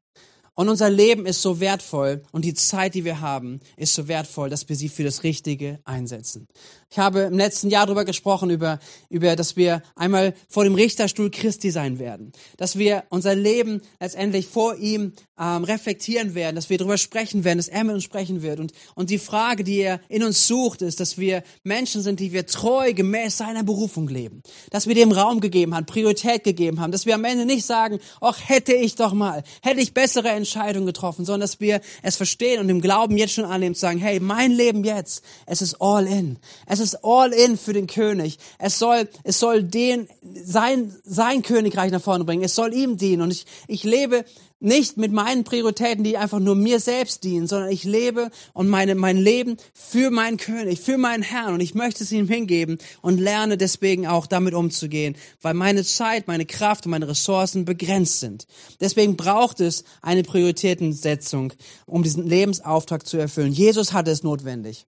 Und 0.55 0.69
unser 0.69 0.91
Leben 0.91 1.27
ist 1.27 1.41
so 1.41 1.61
wertvoll 1.61 2.23
und 2.33 2.45
die 2.45 2.55
Zeit, 2.55 2.95
die 2.95 3.05
wir 3.05 3.21
haben, 3.21 3.61
ist 3.77 3.95
so 3.95 4.09
wertvoll, 4.09 4.51
dass 4.51 4.69
wir 4.69 4.77
sie 4.77 4.91
für 4.91 5.05
das 5.05 5.23
Richtige 5.23 5.81
einsetzen. 5.85 6.47
Ich 6.93 6.99
habe 6.99 7.21
im 7.21 7.39
letzten 7.39 7.71
Jahr 7.71 7.87
darüber 7.87 8.05
gesprochen, 8.05 8.51
über, 8.51 8.81
über, 9.11 9.37
dass 9.37 9.57
wir 9.57 9.81
einmal 9.95 10.35
vor 10.49 10.65
dem 10.65 10.75
Richterstuhl 10.75 11.31
Christi 11.31 11.71
sein 11.71 12.01
werden. 12.01 12.33
Dass 12.57 12.79
wir 12.79 13.05
unser 13.11 13.37
Leben 13.37 13.81
letztendlich 14.01 14.49
vor 14.49 14.75
ihm 14.75 15.13
ähm, 15.41 15.63
reflektieren 15.63 16.35
werden, 16.35 16.57
dass 16.57 16.69
wir 16.69 16.79
darüber 16.79 16.99
sprechen 16.99 17.45
werden, 17.45 17.59
dass 17.59 17.69
er 17.69 17.85
mit 17.85 17.95
uns 17.95 18.03
sprechen 18.03 18.43
wird. 18.43 18.59
Und, 18.59 18.73
und 18.97 19.09
die 19.09 19.19
Frage, 19.19 19.63
die 19.63 19.79
er 19.79 20.01
in 20.09 20.25
uns 20.25 20.49
sucht, 20.49 20.83
ist, 20.83 20.99
dass 20.99 21.17
wir 21.17 21.45
Menschen 21.63 22.03
sind, 22.03 22.19
die 22.19 22.33
wir 22.33 22.45
treu 22.47 22.93
gemäß 22.93 23.39
seiner 23.39 23.63
Berufung 23.63 24.09
leben. 24.09 24.43
Dass 24.71 24.89
wir 24.89 24.97
dem 24.97 25.13
Raum 25.13 25.41
gegeben 25.41 25.77
haben, 25.77 25.87
Priorität 25.87 26.43
gegeben 26.43 26.81
haben. 26.81 26.91
Dass 26.91 27.07
wir 27.07 27.15
am 27.15 27.25
Ende 27.25 27.47
nicht 27.47 27.65
sagen, 27.65 28.01
ach, 28.21 28.37
hätte 28.49 28.75
ich 28.75 28.97
doch 28.97 29.13
mal, 29.13 29.45
hätte 29.63 29.81
ich 29.81 29.95
bessere 29.95 30.31
Entscheidungen 30.31 30.87
getroffen, 30.87 31.25
sondern 31.25 31.43
dass 31.43 31.61
wir 31.61 31.83
es 32.03 32.17
verstehen 32.17 32.59
und 32.59 32.69
im 32.69 32.81
Glauben 32.81 33.17
jetzt 33.17 33.35
schon 33.35 33.45
annehmen, 33.45 33.77
zu 33.77 33.83
sagen, 33.83 34.01
hey, 34.01 34.19
mein 34.19 34.51
Leben 34.51 34.83
jetzt, 34.83 35.23
es 35.47 35.63
ist 35.63 35.81
all 35.81 36.09
in. 36.09 36.37
Es 36.67 36.80
es 36.81 36.95
ist 36.95 37.05
all 37.05 37.33
in 37.33 37.57
für 37.57 37.73
den 37.73 37.87
König. 37.87 38.39
Es 38.59 38.79
soll, 38.79 39.09
es 39.23 39.39
soll 39.39 39.63
den, 39.63 40.09
sein, 40.43 40.95
sein 41.05 41.43
Königreich 41.43 41.93
nach 41.93 42.03
vorne 42.03 42.25
bringen. 42.25 42.43
Es 42.43 42.55
soll 42.55 42.75
ihm 42.75 42.97
dienen. 42.97 43.23
Und 43.23 43.31
ich, 43.31 43.47
ich 43.69 43.85
lebe 43.85 44.25
nicht 44.61 44.99
mit 44.99 45.11
meinen 45.11 45.43
Prioritäten, 45.45 46.05
die 46.05 46.19
einfach 46.19 46.39
nur 46.39 46.55
mir 46.55 46.81
selbst 46.81 47.25
dienen, 47.25 47.47
sondern 47.47 47.71
ich 47.71 47.85
lebe 47.85 48.31
und 48.53 48.69
meine, 48.69 48.95
mein 48.95 49.17
Leben 49.17 49.57
für 49.73 50.11
meinen 50.11 50.37
König, 50.37 50.81
für 50.81 50.99
meinen 50.99 51.23
Herrn 51.23 51.55
und 51.55 51.61
ich 51.61 51.75
möchte 51.75 52.05
es 52.05 52.13
ihm 52.13 52.29
hingeben 52.29 52.79
und 53.01 53.19
lerne 53.19 53.57
deswegen 53.57 54.07
auch 54.07 54.27
damit 54.27 54.53
umzugehen, 54.53 55.17
weil 55.41 55.55
meine 55.55 55.83
Zeit, 55.83 56.29
meine 56.29 56.45
Kraft 56.45 56.85
und 56.85 56.91
meine 56.91 57.09
Ressourcen 57.09 57.65
begrenzt 57.65 58.21
sind. 58.21 58.47
Deswegen 58.81 59.17
braucht 59.17 59.61
es 59.61 59.85
eine 60.03 60.23
Prioritätensetzung, 60.23 61.55
um 61.87 62.03
diesen 62.03 62.27
Lebensauftrag 62.27 63.07
zu 63.07 63.17
erfüllen. 63.17 63.53
Jesus 63.53 63.95
hatte 63.95 64.11
es 64.11 64.23
notwendig. 64.23 64.87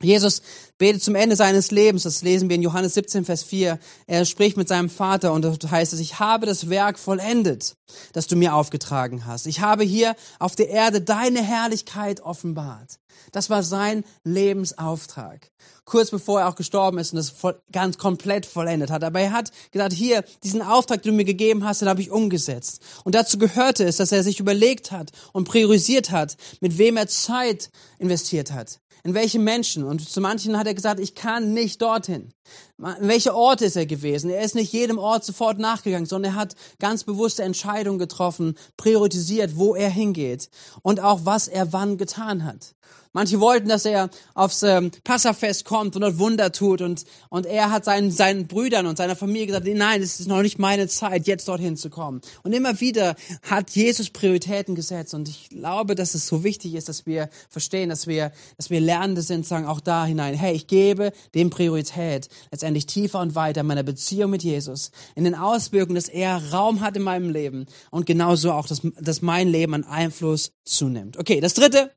Jesus 0.00 0.42
betet 0.78 1.02
zum 1.02 1.16
Ende 1.16 1.34
seines 1.34 1.72
Lebens, 1.72 2.04
das 2.04 2.22
lesen 2.22 2.48
wir 2.48 2.54
in 2.54 2.62
Johannes 2.62 2.94
17, 2.94 3.24
Vers 3.24 3.42
4. 3.42 3.80
Er 4.06 4.24
spricht 4.24 4.56
mit 4.56 4.68
seinem 4.68 4.90
Vater 4.90 5.32
und 5.32 5.42
dort 5.42 5.68
heißt 5.68 5.92
es, 5.92 5.98
ich 5.98 6.20
habe 6.20 6.46
das 6.46 6.70
Werk 6.70 7.00
vollendet, 7.00 7.76
das 8.12 8.28
du 8.28 8.36
mir 8.36 8.54
aufgetragen 8.54 9.26
hast. 9.26 9.46
Ich 9.46 9.60
habe 9.60 9.82
hier 9.82 10.14
auf 10.38 10.54
der 10.54 10.68
Erde 10.68 11.00
deine 11.00 11.42
Herrlichkeit 11.42 12.20
offenbart. 12.20 13.00
Das 13.32 13.50
war 13.50 13.64
sein 13.64 14.04
Lebensauftrag. 14.22 15.50
Kurz 15.84 16.10
bevor 16.10 16.40
er 16.40 16.48
auch 16.48 16.54
gestorben 16.54 16.98
ist 16.98 17.12
und 17.12 17.16
das 17.16 17.34
ganz 17.72 17.98
komplett 17.98 18.46
vollendet 18.46 18.90
hat. 18.90 19.02
Aber 19.02 19.18
er 19.18 19.32
hat 19.32 19.50
gesagt, 19.72 19.94
hier, 19.94 20.22
diesen 20.44 20.62
Auftrag, 20.62 21.02
den 21.02 21.12
du 21.12 21.16
mir 21.16 21.24
gegeben 21.24 21.64
hast, 21.64 21.80
den 21.80 21.88
habe 21.88 22.02
ich 22.02 22.12
umgesetzt. 22.12 22.82
Und 23.02 23.16
dazu 23.16 23.36
gehörte 23.36 23.84
es, 23.84 23.96
dass 23.96 24.12
er 24.12 24.22
sich 24.22 24.38
überlegt 24.38 24.92
hat 24.92 25.10
und 25.32 25.48
priorisiert 25.48 26.12
hat, 26.12 26.36
mit 26.60 26.78
wem 26.78 26.96
er 26.96 27.08
Zeit 27.08 27.70
investiert 27.98 28.52
hat 28.52 28.78
in 29.04 29.14
welche 29.14 29.38
Menschen. 29.38 29.84
Und 29.84 30.08
zu 30.08 30.20
manchen 30.20 30.58
hat 30.58 30.66
er 30.66 30.74
gesagt, 30.74 31.00
ich 31.00 31.14
kann 31.14 31.52
nicht 31.52 31.82
dorthin. 31.82 32.32
In 32.78 33.08
welche 33.08 33.34
Orte 33.34 33.66
ist 33.66 33.76
er 33.76 33.86
gewesen? 33.86 34.30
Er 34.30 34.42
ist 34.42 34.54
nicht 34.54 34.72
jedem 34.72 34.98
Ort 34.98 35.24
sofort 35.24 35.58
nachgegangen, 35.58 36.06
sondern 36.06 36.32
er 36.32 36.40
hat 36.40 36.54
ganz 36.78 37.04
bewusste 37.04 37.42
Entscheidungen 37.42 37.98
getroffen, 37.98 38.56
priorisiert, 38.76 39.56
wo 39.56 39.74
er 39.74 39.90
hingeht 39.90 40.50
und 40.82 41.00
auch 41.00 41.20
was 41.24 41.48
er 41.48 41.72
wann 41.72 41.98
getan 41.98 42.44
hat. 42.44 42.74
Manche 43.18 43.40
wollten, 43.40 43.68
dass 43.68 43.84
er 43.84 44.10
aufs 44.34 44.62
ähm, 44.62 44.92
Passafest 45.02 45.64
kommt 45.64 45.96
und 45.96 46.02
dort 46.02 46.20
Wunder 46.20 46.52
tut 46.52 46.80
und, 46.82 47.04
und 47.30 47.46
er 47.46 47.72
hat 47.72 47.84
seinen, 47.84 48.12
seinen 48.12 48.46
Brüdern 48.46 48.86
und 48.86 48.96
seiner 48.96 49.16
Familie 49.16 49.48
gesagt, 49.48 49.66
nein, 49.66 50.00
es 50.00 50.20
ist 50.20 50.28
noch 50.28 50.40
nicht 50.40 50.60
meine 50.60 50.86
Zeit, 50.86 51.26
jetzt 51.26 51.48
dorthin 51.48 51.76
zu 51.76 51.90
kommen. 51.90 52.20
Und 52.44 52.52
immer 52.52 52.80
wieder 52.80 53.16
hat 53.42 53.70
Jesus 53.70 54.10
Prioritäten 54.10 54.76
gesetzt 54.76 55.14
und 55.14 55.28
ich 55.28 55.48
glaube, 55.48 55.96
dass 55.96 56.14
es 56.14 56.28
so 56.28 56.44
wichtig 56.44 56.76
ist, 56.76 56.88
dass 56.88 57.06
wir 57.06 57.28
verstehen, 57.48 57.88
dass 57.88 58.06
wir, 58.06 58.30
dass 58.56 58.70
wir 58.70 58.80
Lernende 58.80 59.22
sind, 59.22 59.44
sagen 59.44 59.66
auch 59.66 59.80
da 59.80 60.06
hinein, 60.06 60.34
hey, 60.34 60.54
ich 60.54 60.68
gebe 60.68 61.10
dem 61.34 61.50
Priorität, 61.50 62.28
letztendlich 62.52 62.86
tiefer 62.86 63.18
und 63.18 63.34
weiter 63.34 63.62
in 63.62 63.66
meiner 63.66 63.82
Beziehung 63.82 64.30
mit 64.30 64.44
Jesus, 64.44 64.92
in 65.16 65.24
den 65.24 65.34
Auswirkungen, 65.34 65.96
dass 65.96 66.08
er 66.08 66.52
Raum 66.52 66.82
hat 66.82 66.96
in 66.96 67.02
meinem 67.02 67.30
Leben 67.30 67.66
und 67.90 68.06
genauso 68.06 68.52
auch, 68.52 68.68
dass, 68.68 68.82
dass 69.00 69.22
mein 69.22 69.48
Leben 69.48 69.74
an 69.74 69.82
Einfluss 69.82 70.52
zunimmt. 70.62 71.18
Okay, 71.18 71.40
das 71.40 71.54
dritte, 71.54 71.90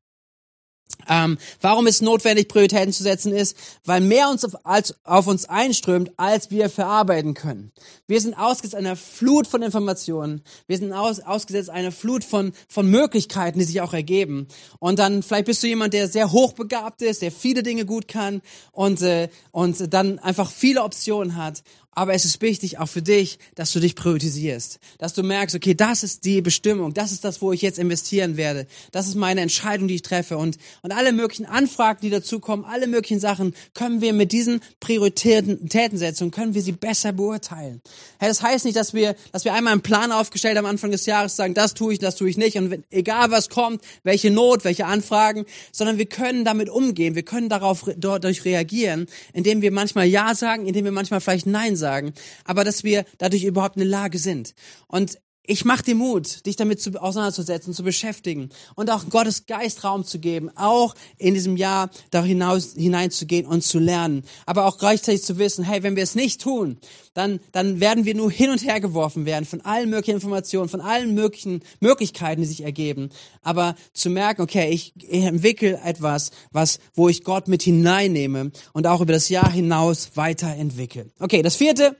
Ähm, 1.09 1.37
warum 1.61 1.87
es 1.87 2.01
notwendig, 2.01 2.47
Prioritäten 2.47 2.93
zu 2.93 3.03
setzen, 3.03 3.33
ist, 3.33 3.57
weil 3.85 4.01
mehr 4.01 4.29
uns 4.29 4.45
auf, 4.45 4.65
als, 4.65 4.95
auf 5.03 5.27
uns 5.27 5.45
einströmt, 5.45 6.11
als 6.17 6.51
wir 6.51 6.69
verarbeiten 6.69 7.33
können. 7.33 7.71
Wir 8.07 8.21
sind 8.21 8.33
ausgesetzt 8.33 8.75
einer 8.75 8.95
Flut 8.95 9.47
von 9.47 9.61
Informationen. 9.61 10.41
Wir 10.67 10.77
sind 10.77 10.93
aus, 10.93 11.19
ausgesetzt 11.19 11.69
einer 11.69 11.91
Flut 11.91 12.23
von, 12.23 12.53
von 12.67 12.89
Möglichkeiten, 12.89 13.59
die 13.59 13.65
sich 13.65 13.81
auch 13.81 13.93
ergeben. 13.93 14.47
Und 14.79 14.99
dann 14.99 15.23
vielleicht 15.23 15.45
bist 15.45 15.63
du 15.63 15.67
jemand, 15.67 15.93
der 15.93 16.07
sehr 16.07 16.31
hochbegabt 16.31 17.01
ist, 17.01 17.21
der 17.21 17.31
viele 17.31 17.63
Dinge 17.63 17.85
gut 17.85 18.07
kann 18.07 18.41
und, 18.71 19.01
äh, 19.01 19.29
und 19.51 19.93
dann 19.93 20.19
einfach 20.19 20.51
viele 20.51 20.83
Optionen 20.83 21.35
hat. 21.35 21.63
Aber 21.93 22.13
es 22.13 22.23
ist 22.23 22.41
wichtig 22.41 22.79
auch 22.79 22.87
für 22.87 23.01
dich, 23.01 23.37
dass 23.55 23.73
du 23.73 23.81
dich 23.81 23.95
priorisierst, 23.95 24.79
dass 24.97 25.13
du 25.13 25.23
merkst, 25.23 25.57
okay, 25.57 25.75
das 25.75 26.03
ist 26.03 26.23
die 26.23 26.41
Bestimmung, 26.41 26.93
das 26.93 27.11
ist 27.11 27.25
das, 27.25 27.41
wo 27.41 27.51
ich 27.51 27.61
jetzt 27.61 27.77
investieren 27.77 28.37
werde, 28.37 28.65
das 28.93 29.09
ist 29.09 29.15
meine 29.15 29.41
Entscheidung, 29.41 29.89
die 29.89 29.95
ich 29.95 30.01
treffe. 30.01 30.37
Und 30.37 30.57
und 30.83 30.93
alle 30.93 31.11
möglichen 31.11 31.45
Anfragen, 31.45 31.99
die 32.01 32.09
dazukommen, 32.09 32.65
alle 32.65 32.87
möglichen 32.87 33.19
Sachen 33.19 33.53
können 33.73 33.99
wir 33.99 34.13
mit 34.13 34.31
diesen 34.31 34.61
Prioritätensetzungen 34.79 36.31
können 36.31 36.53
wir 36.53 36.61
sie 36.61 36.71
besser 36.71 37.11
beurteilen. 37.11 37.81
Hey, 38.19 38.29
das 38.29 38.41
heißt 38.41 38.63
nicht, 38.63 38.77
dass 38.77 38.93
wir 38.93 39.15
dass 39.33 39.43
wir 39.43 39.53
einmal 39.53 39.73
einen 39.73 39.81
Plan 39.81 40.13
aufgestellt 40.13 40.57
am 40.57 40.65
Anfang 40.65 40.91
des 40.91 41.05
Jahres 41.05 41.35
sagen, 41.35 41.53
das 41.53 41.73
tue 41.73 41.91
ich, 41.93 41.99
das 41.99 42.15
tue 42.15 42.29
ich 42.29 42.37
nicht. 42.37 42.57
Und 42.57 42.71
wenn, 42.71 42.85
egal 42.89 43.31
was 43.31 43.49
kommt, 43.49 43.83
welche 44.03 44.31
Not, 44.31 44.63
welche 44.63 44.85
Anfragen, 44.85 45.45
sondern 45.73 45.97
wir 45.97 46.05
können 46.05 46.45
damit 46.45 46.69
umgehen, 46.69 47.15
wir 47.15 47.23
können 47.23 47.49
darauf 47.49 47.83
dadurch 47.97 48.45
reagieren, 48.45 49.07
indem 49.33 49.61
wir 49.61 49.71
manchmal 49.71 50.05
ja 50.05 50.33
sagen, 50.35 50.67
indem 50.67 50.85
wir 50.85 50.93
manchmal 50.93 51.19
vielleicht 51.19 51.47
nein 51.47 51.75
sagen 51.75 51.80
sagen, 51.81 52.13
aber 52.45 52.63
dass 52.63 52.85
wir 52.85 53.03
dadurch 53.17 53.43
überhaupt 53.43 53.75
in 53.75 53.81
der 53.81 53.89
Lage 53.89 54.17
sind. 54.17 54.55
Und 54.87 55.17
ich 55.43 55.65
mache 55.65 55.83
dir 55.83 55.95
Mut, 55.95 56.45
dich 56.45 56.55
damit 56.55 56.81
zu, 56.81 57.01
auseinanderzusetzen, 57.01 57.73
zu 57.73 57.83
beschäftigen 57.83 58.49
und 58.75 58.91
auch 58.91 59.09
Gottes 59.09 59.47
Geist 59.47 59.83
Raum 59.83 60.05
zu 60.05 60.19
geben, 60.19 60.55
auch 60.55 60.93
in 61.17 61.33
diesem 61.33 61.57
Jahr 61.57 61.89
da 62.11 62.23
hinaus, 62.23 62.73
hineinzugehen 62.75 63.47
und 63.47 63.63
zu 63.63 63.79
lernen. 63.79 64.23
Aber 64.45 64.65
auch 64.67 64.77
gleichzeitig 64.77 65.23
zu 65.23 65.39
wissen, 65.39 65.63
hey, 65.63 65.81
wenn 65.81 65.95
wir 65.95 66.03
es 66.03 66.13
nicht 66.13 66.41
tun, 66.41 66.77
dann, 67.15 67.39
dann 67.51 67.79
werden 67.79 68.05
wir 68.05 68.13
nur 68.13 68.29
hin 68.31 68.51
und 68.51 68.63
her 68.63 68.79
geworfen 68.79 69.25
werden 69.25 69.45
von 69.45 69.61
allen 69.61 69.89
möglichen 69.89 70.15
Informationen, 70.15 70.69
von 70.69 70.79
allen 70.79 71.15
möglichen 71.15 71.63
Möglichkeiten, 71.79 72.41
die 72.41 72.47
sich 72.47 72.63
ergeben. 72.63 73.09
Aber 73.41 73.75
zu 73.93 74.11
merken, 74.11 74.43
okay, 74.43 74.69
ich, 74.69 74.93
ich 74.97 75.23
entwickle 75.23 75.81
etwas, 75.83 76.29
was, 76.51 76.79
wo 76.93 77.09
ich 77.09 77.23
Gott 77.23 77.47
mit 77.47 77.63
hineinnehme 77.63 78.51
und 78.73 78.85
auch 78.85 79.01
über 79.01 79.13
das 79.13 79.29
Jahr 79.29 79.51
hinaus 79.51 80.11
weiterentwickle. 80.13 81.09
Okay, 81.19 81.41
das 81.41 81.55
vierte, 81.55 81.97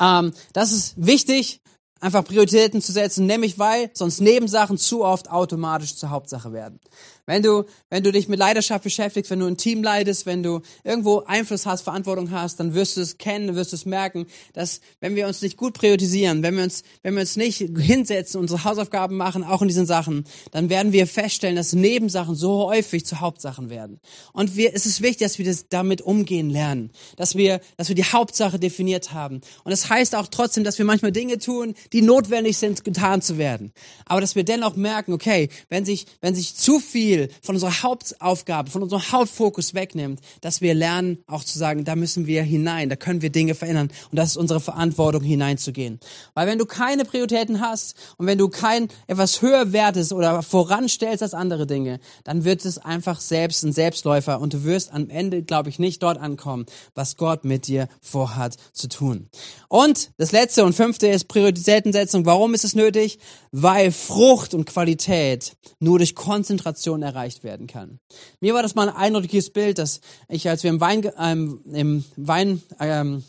ähm, 0.00 0.32
das 0.54 0.72
ist 0.72 0.94
wichtig, 0.96 1.60
einfach 2.02 2.24
Prioritäten 2.24 2.82
zu 2.82 2.92
setzen, 2.92 3.26
nämlich 3.26 3.58
weil 3.58 3.90
sonst 3.94 4.20
Nebensachen 4.20 4.76
zu 4.76 5.04
oft 5.04 5.30
automatisch 5.30 5.96
zur 5.96 6.10
Hauptsache 6.10 6.52
werden. 6.52 6.80
Wenn 7.24 7.42
du, 7.42 7.66
wenn 7.88 8.02
du 8.02 8.10
dich 8.10 8.26
mit 8.26 8.40
Leidenschaft 8.40 8.82
beschäftigst, 8.82 9.30
wenn 9.30 9.38
du 9.38 9.46
ein 9.46 9.56
Team 9.56 9.84
leidest, 9.84 10.26
wenn 10.26 10.42
du 10.42 10.60
irgendwo 10.82 11.20
Einfluss 11.20 11.66
hast, 11.66 11.82
Verantwortung 11.82 12.32
hast, 12.32 12.58
dann 12.58 12.74
wirst 12.74 12.96
du 12.96 13.00
es 13.00 13.16
kennen, 13.16 13.54
wirst 13.54 13.70
du 13.70 13.76
es 13.76 13.86
merken, 13.86 14.26
dass 14.54 14.80
wenn 14.98 15.14
wir 15.14 15.28
uns 15.28 15.40
nicht 15.40 15.56
gut 15.56 15.74
priorisieren, 15.74 16.42
wenn 16.42 16.56
wir 16.56 16.64
uns, 16.64 16.82
wenn 17.02 17.14
wir 17.14 17.20
uns 17.20 17.36
nicht 17.36 17.58
hinsetzen, 17.58 18.40
unsere 18.40 18.64
Hausaufgaben 18.64 19.16
machen, 19.16 19.44
auch 19.44 19.62
in 19.62 19.68
diesen 19.68 19.86
Sachen, 19.86 20.24
dann 20.50 20.68
werden 20.68 20.92
wir 20.92 21.06
feststellen, 21.06 21.54
dass 21.54 21.72
Nebensachen 21.72 22.34
so 22.34 22.68
häufig 22.68 23.06
zu 23.06 23.20
Hauptsachen 23.20 23.70
werden. 23.70 24.00
Und 24.32 24.56
wir, 24.56 24.74
es 24.74 24.84
ist 24.84 25.00
wichtig, 25.00 25.28
dass 25.28 25.38
wir 25.38 25.44
das 25.44 25.68
damit 25.68 26.00
umgehen 26.02 26.50
lernen, 26.50 26.90
dass 27.16 27.36
wir, 27.36 27.60
dass 27.76 27.88
wir 27.88 27.94
die 27.94 28.02
Hauptsache 28.02 28.58
definiert 28.58 29.12
haben. 29.12 29.42
Und 29.62 29.70
das 29.70 29.88
heißt 29.88 30.16
auch 30.16 30.26
trotzdem, 30.26 30.64
dass 30.64 30.78
wir 30.78 30.84
manchmal 30.84 31.12
Dinge 31.12 31.38
tun, 31.38 31.74
die 31.92 32.02
notwendig 32.02 32.56
sind, 32.58 32.82
getan 32.82 33.22
zu 33.22 33.38
werden. 33.38 33.72
Aber 34.06 34.20
dass 34.20 34.34
wir 34.34 34.42
dennoch 34.42 34.74
merken, 34.74 35.12
okay, 35.12 35.50
wenn 35.68 35.84
sich, 35.84 36.06
wenn 36.20 36.34
sich 36.34 36.56
zu 36.56 36.80
viel 36.80 37.11
viel 37.12 37.28
von 37.42 37.56
unserer 37.56 37.82
Hauptaufgabe, 37.82 38.70
von 38.70 38.82
unserem 38.82 39.12
Hauptfokus 39.12 39.74
wegnimmt, 39.74 40.20
dass 40.40 40.60
wir 40.60 40.74
lernen, 40.74 41.18
auch 41.26 41.44
zu 41.44 41.58
sagen, 41.58 41.84
da 41.84 41.94
müssen 41.94 42.26
wir 42.26 42.42
hinein, 42.42 42.88
da 42.88 42.96
können 42.96 43.22
wir 43.22 43.30
Dinge 43.30 43.54
verändern 43.54 43.90
und 44.10 44.16
das 44.16 44.30
ist 44.30 44.36
unsere 44.36 44.60
Verantwortung, 44.60 45.22
hineinzugehen. 45.22 46.00
Weil 46.34 46.46
wenn 46.46 46.58
du 46.58 46.64
keine 46.64 47.04
Prioritäten 47.04 47.60
hast 47.60 47.94
und 48.16 48.26
wenn 48.26 48.38
du 48.38 48.48
kein 48.48 48.88
etwas 49.06 49.42
höher 49.42 49.72
wertest 49.72 50.12
oder 50.12 50.42
voranstellst 50.42 51.22
als 51.22 51.34
andere 51.34 51.66
Dinge, 51.66 52.00
dann 52.24 52.44
wird 52.44 52.64
es 52.64 52.78
einfach 52.78 53.20
selbst 53.20 53.62
ein 53.62 53.72
Selbstläufer 53.72 54.40
und 54.40 54.54
du 54.54 54.64
wirst 54.64 54.92
am 54.92 55.10
Ende, 55.10 55.42
glaube 55.42 55.68
ich, 55.68 55.78
nicht 55.78 56.02
dort 56.02 56.18
ankommen, 56.18 56.66
was 56.94 57.16
Gott 57.16 57.44
mit 57.44 57.66
dir 57.66 57.88
vorhat 58.00 58.56
zu 58.72 58.88
tun. 58.88 59.28
Und 59.68 60.10
das 60.16 60.32
letzte 60.32 60.64
und 60.64 60.74
fünfte 60.74 61.08
ist 61.08 61.28
Prioritätensetzung. 61.28 62.26
Warum 62.26 62.54
ist 62.54 62.64
es 62.64 62.74
nötig? 62.74 63.18
Weil 63.50 63.92
Frucht 63.92 64.54
und 64.54 64.64
Qualität 64.64 65.56
nur 65.78 65.98
durch 65.98 66.14
Konzentration 66.14 67.01
erreicht 67.02 67.44
werden 67.44 67.66
kann. 67.66 67.98
Mir 68.40 68.54
war 68.54 68.62
das 68.62 68.74
mal 68.74 68.88
ein 68.88 68.96
eindrückliches 68.96 69.50
Bild, 69.50 69.78
dass 69.78 70.00
ich, 70.28 70.48
als 70.48 70.62
wir 70.62 70.70
im 70.70 70.80
Wein, 70.80 71.10
ähm, 71.18 71.60
im 71.72 72.04
Wein, 72.16 72.62
ähm, 72.80 73.24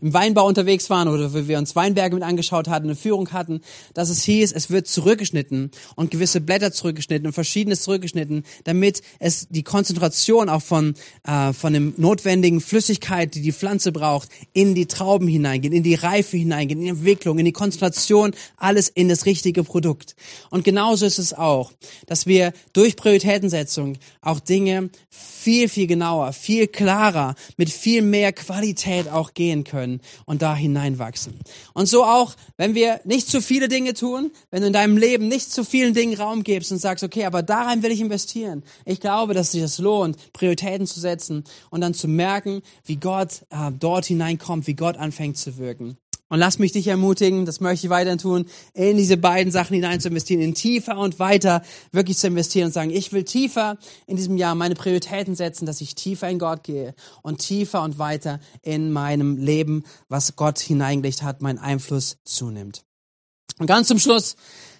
im 0.00 0.12
Weinbau 0.12 0.46
unterwegs 0.46 0.90
waren 0.90 1.08
oder 1.08 1.32
wir 1.46 1.58
uns 1.58 1.76
Weinberge 1.76 2.14
mit 2.14 2.24
angeschaut 2.24 2.68
hatten, 2.68 2.86
eine 2.86 2.96
Führung 2.96 3.32
hatten, 3.32 3.60
dass 3.94 4.08
es 4.08 4.22
hieß, 4.22 4.52
es 4.52 4.70
wird 4.70 4.86
zurückgeschnitten 4.86 5.70
und 5.96 6.10
gewisse 6.10 6.40
Blätter 6.40 6.72
zurückgeschnitten 6.72 7.26
und 7.26 7.32
verschiedenes 7.32 7.82
zurückgeschnitten, 7.82 8.44
damit 8.64 9.02
es 9.18 9.48
die 9.48 9.62
Konzentration 9.62 10.48
auch 10.48 10.62
von, 10.62 10.94
äh, 11.24 11.52
von 11.52 11.72
dem 11.72 11.94
notwendigen 11.96 12.60
Flüssigkeit, 12.60 13.34
die 13.34 13.42
die 13.42 13.52
Pflanze 13.52 13.92
braucht, 13.92 14.28
in 14.52 14.74
die 14.74 14.86
Trauben 14.86 15.28
hineingeht, 15.28 15.72
in 15.72 15.82
die 15.82 15.94
Reife 15.94 16.36
hineingeht, 16.36 16.78
in 16.78 16.84
die 16.84 16.90
Entwicklung, 16.90 17.38
in 17.38 17.44
die 17.44 17.52
Konzentration, 17.52 18.32
alles 18.56 18.88
in 18.88 19.08
das 19.08 19.26
richtige 19.26 19.64
Produkt. 19.64 20.16
Und 20.50 20.64
genauso 20.64 21.06
ist 21.06 21.18
es 21.18 21.34
auch, 21.34 21.72
dass 22.06 22.26
wir 22.26 22.52
durch 22.72 22.96
Prioritätensetzung 22.96 23.98
auch 24.20 24.40
Dinge 24.40 24.90
viel, 25.10 25.68
viel 25.68 25.86
genauer, 25.86 26.32
viel 26.32 26.68
klarer, 26.68 27.34
mit 27.56 27.70
viel 27.70 28.02
mehr 28.02 28.32
Qualität 28.32 29.08
auch 29.08 29.34
gehen 29.34 29.51
können 29.64 30.00
und 30.24 30.42
da 30.42 30.56
hineinwachsen. 30.56 31.38
Und 31.74 31.86
so 31.86 32.04
auch, 32.04 32.34
wenn 32.56 32.74
wir 32.74 33.00
nicht 33.04 33.28
zu 33.28 33.40
viele 33.40 33.68
Dinge 33.68 33.94
tun, 33.94 34.30
wenn 34.50 34.62
du 34.62 34.68
in 34.68 34.72
deinem 34.72 34.96
Leben 34.96 35.28
nicht 35.28 35.52
zu 35.52 35.64
vielen 35.64 35.94
Dingen 35.94 36.16
Raum 36.16 36.42
gibst 36.42 36.72
und 36.72 36.78
sagst, 36.78 37.04
okay, 37.04 37.24
aber 37.24 37.42
daran 37.42 37.82
will 37.82 37.92
ich 37.92 38.00
investieren. 38.00 38.62
Ich 38.84 39.00
glaube, 39.00 39.34
dass 39.34 39.52
sich 39.52 39.60
das 39.60 39.78
lohnt, 39.78 40.32
Prioritäten 40.32 40.86
zu 40.86 40.98
setzen 40.98 41.44
und 41.70 41.82
dann 41.82 41.94
zu 41.94 42.08
merken, 42.08 42.62
wie 42.84 42.96
Gott 42.96 43.42
äh, 43.50 43.70
dort 43.78 44.06
hineinkommt, 44.06 44.66
wie 44.66 44.74
Gott 44.74 44.96
anfängt 44.96 45.36
zu 45.36 45.58
wirken. 45.58 45.98
Und 46.32 46.38
lass 46.38 46.58
mich 46.58 46.72
dich 46.72 46.86
ermutigen, 46.86 47.44
das 47.44 47.60
möchte 47.60 47.86
ich 47.86 47.90
weiterhin 47.90 48.18
tun, 48.18 48.46
in 48.72 48.96
diese 48.96 49.18
beiden 49.18 49.52
Sachen 49.52 49.74
hinein 49.74 50.00
zu 50.00 50.08
investieren, 50.08 50.40
in 50.40 50.54
tiefer 50.54 50.96
und 50.96 51.18
weiter 51.18 51.60
wirklich 51.90 52.16
zu 52.16 52.26
investieren 52.26 52.68
und 52.68 52.72
sagen, 52.72 52.88
ich 52.88 53.12
will 53.12 53.24
tiefer 53.24 53.76
in 54.06 54.16
diesem 54.16 54.38
Jahr 54.38 54.54
meine 54.54 54.74
Prioritäten 54.74 55.34
setzen, 55.34 55.66
dass 55.66 55.82
ich 55.82 55.94
tiefer 55.94 56.30
in 56.30 56.38
Gott 56.38 56.64
gehe 56.64 56.94
und 57.20 57.40
tiefer 57.40 57.82
und 57.82 57.98
weiter 57.98 58.40
in 58.62 58.92
meinem 58.92 59.36
Leben, 59.36 59.82
was 60.08 60.34
Gott 60.34 60.58
hineingelegt 60.58 61.22
hat, 61.22 61.42
mein 61.42 61.58
Einfluss 61.58 62.16
zunimmt. 62.24 62.82
Und 63.58 63.66
ganz 63.66 63.88
zum 63.88 63.98
Schluss, 63.98 64.36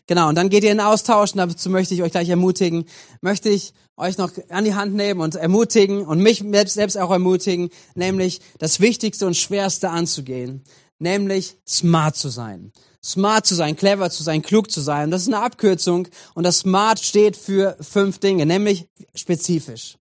genau, 0.07 0.31
und 0.31 0.37
dann 0.37 0.49
geht 0.49 0.65
ihr 0.65 0.73
in 0.73 0.81
Austausch 0.81 1.33
und 1.33 1.37
dazu 1.37 1.69
möchte 1.69 1.93
ich 1.93 2.03
euch 2.03 2.13
gleich 2.13 2.31
ermutigen, 2.31 2.87
möchte 3.21 3.51
ich 3.51 3.75
euch 3.99 4.17
noch 4.17 4.33
an 4.49 4.65
die 4.65 4.75
Hand 4.75 4.95
nehmen 4.95 5.21
und 5.21 5.35
ermutigen 5.35 6.07
und 6.07 6.19
mich 6.19 6.43
selbst 6.73 6.97
auch 6.97 7.11
ermutigen, 7.11 7.69
nämlich 7.95 8.41
das 8.59 8.81
Wichtigste 8.81 9.27
und 9.27 9.37
Schwerste 9.37 9.91
anzugehen 9.91 10.65
nämlich 11.03 11.59
smart 11.69 12.17
zu 12.17 12.29
sein. 12.29 12.73
Smart 13.05 13.45
zu 13.47 13.55
sein, 13.55 13.77
clever 13.77 14.11
zu 14.11 14.23
sein, 14.23 14.43
klug 14.43 14.71
zu 14.71 14.81
sein. 14.81 15.11
Das 15.11 15.23
ist 15.23 15.29
eine 15.29 15.43
Abkürzung 15.43 16.09
und 16.35 16.45
das 16.45 16.61
Smart 16.61 17.01
steht 17.01 17.37
für 17.37 17.77
fünf 17.81 18.19
Dinge, 18.19 18.47
nämlich 18.47 18.89
spezifisch. 19.15 19.99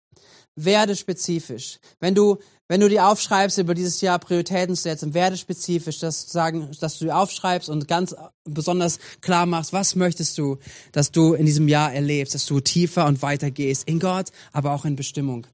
Werde 0.55 0.95
spezifisch. 0.95 1.79
Wenn 1.99 2.13
du 2.13 2.37
wenn 2.71 2.79
du 2.79 2.87
dir 2.87 3.05
aufschreibst, 3.07 3.57
über 3.57 3.73
dieses 3.73 3.99
Jahr 3.99 4.17
Prioritäten 4.17 4.77
zu 4.77 4.83
setzen, 4.83 5.13
werde 5.13 5.35
spezifisch, 5.35 5.99
dass 5.99 6.27
du 6.27 6.31
sagen, 6.31 6.71
dass 6.79 6.99
du 6.99 7.03
dir 7.03 7.17
aufschreibst 7.17 7.67
und 7.67 7.89
ganz 7.89 8.15
besonders 8.45 8.99
klar 9.19 9.45
machst, 9.45 9.73
was 9.73 9.95
möchtest 9.95 10.37
du, 10.37 10.57
dass 10.93 11.11
du 11.11 11.33
in 11.33 11.45
diesem 11.45 11.67
Jahr 11.67 11.93
erlebst, 11.93 12.33
dass 12.33 12.45
du 12.45 12.61
tiefer 12.61 13.07
und 13.07 13.21
weiter 13.21 13.51
gehst 13.51 13.89
in 13.89 13.99
Gott, 13.99 14.27
aber 14.53 14.71
auch 14.71 14.85
in 14.85 14.95
Bestimmung. 14.95 15.45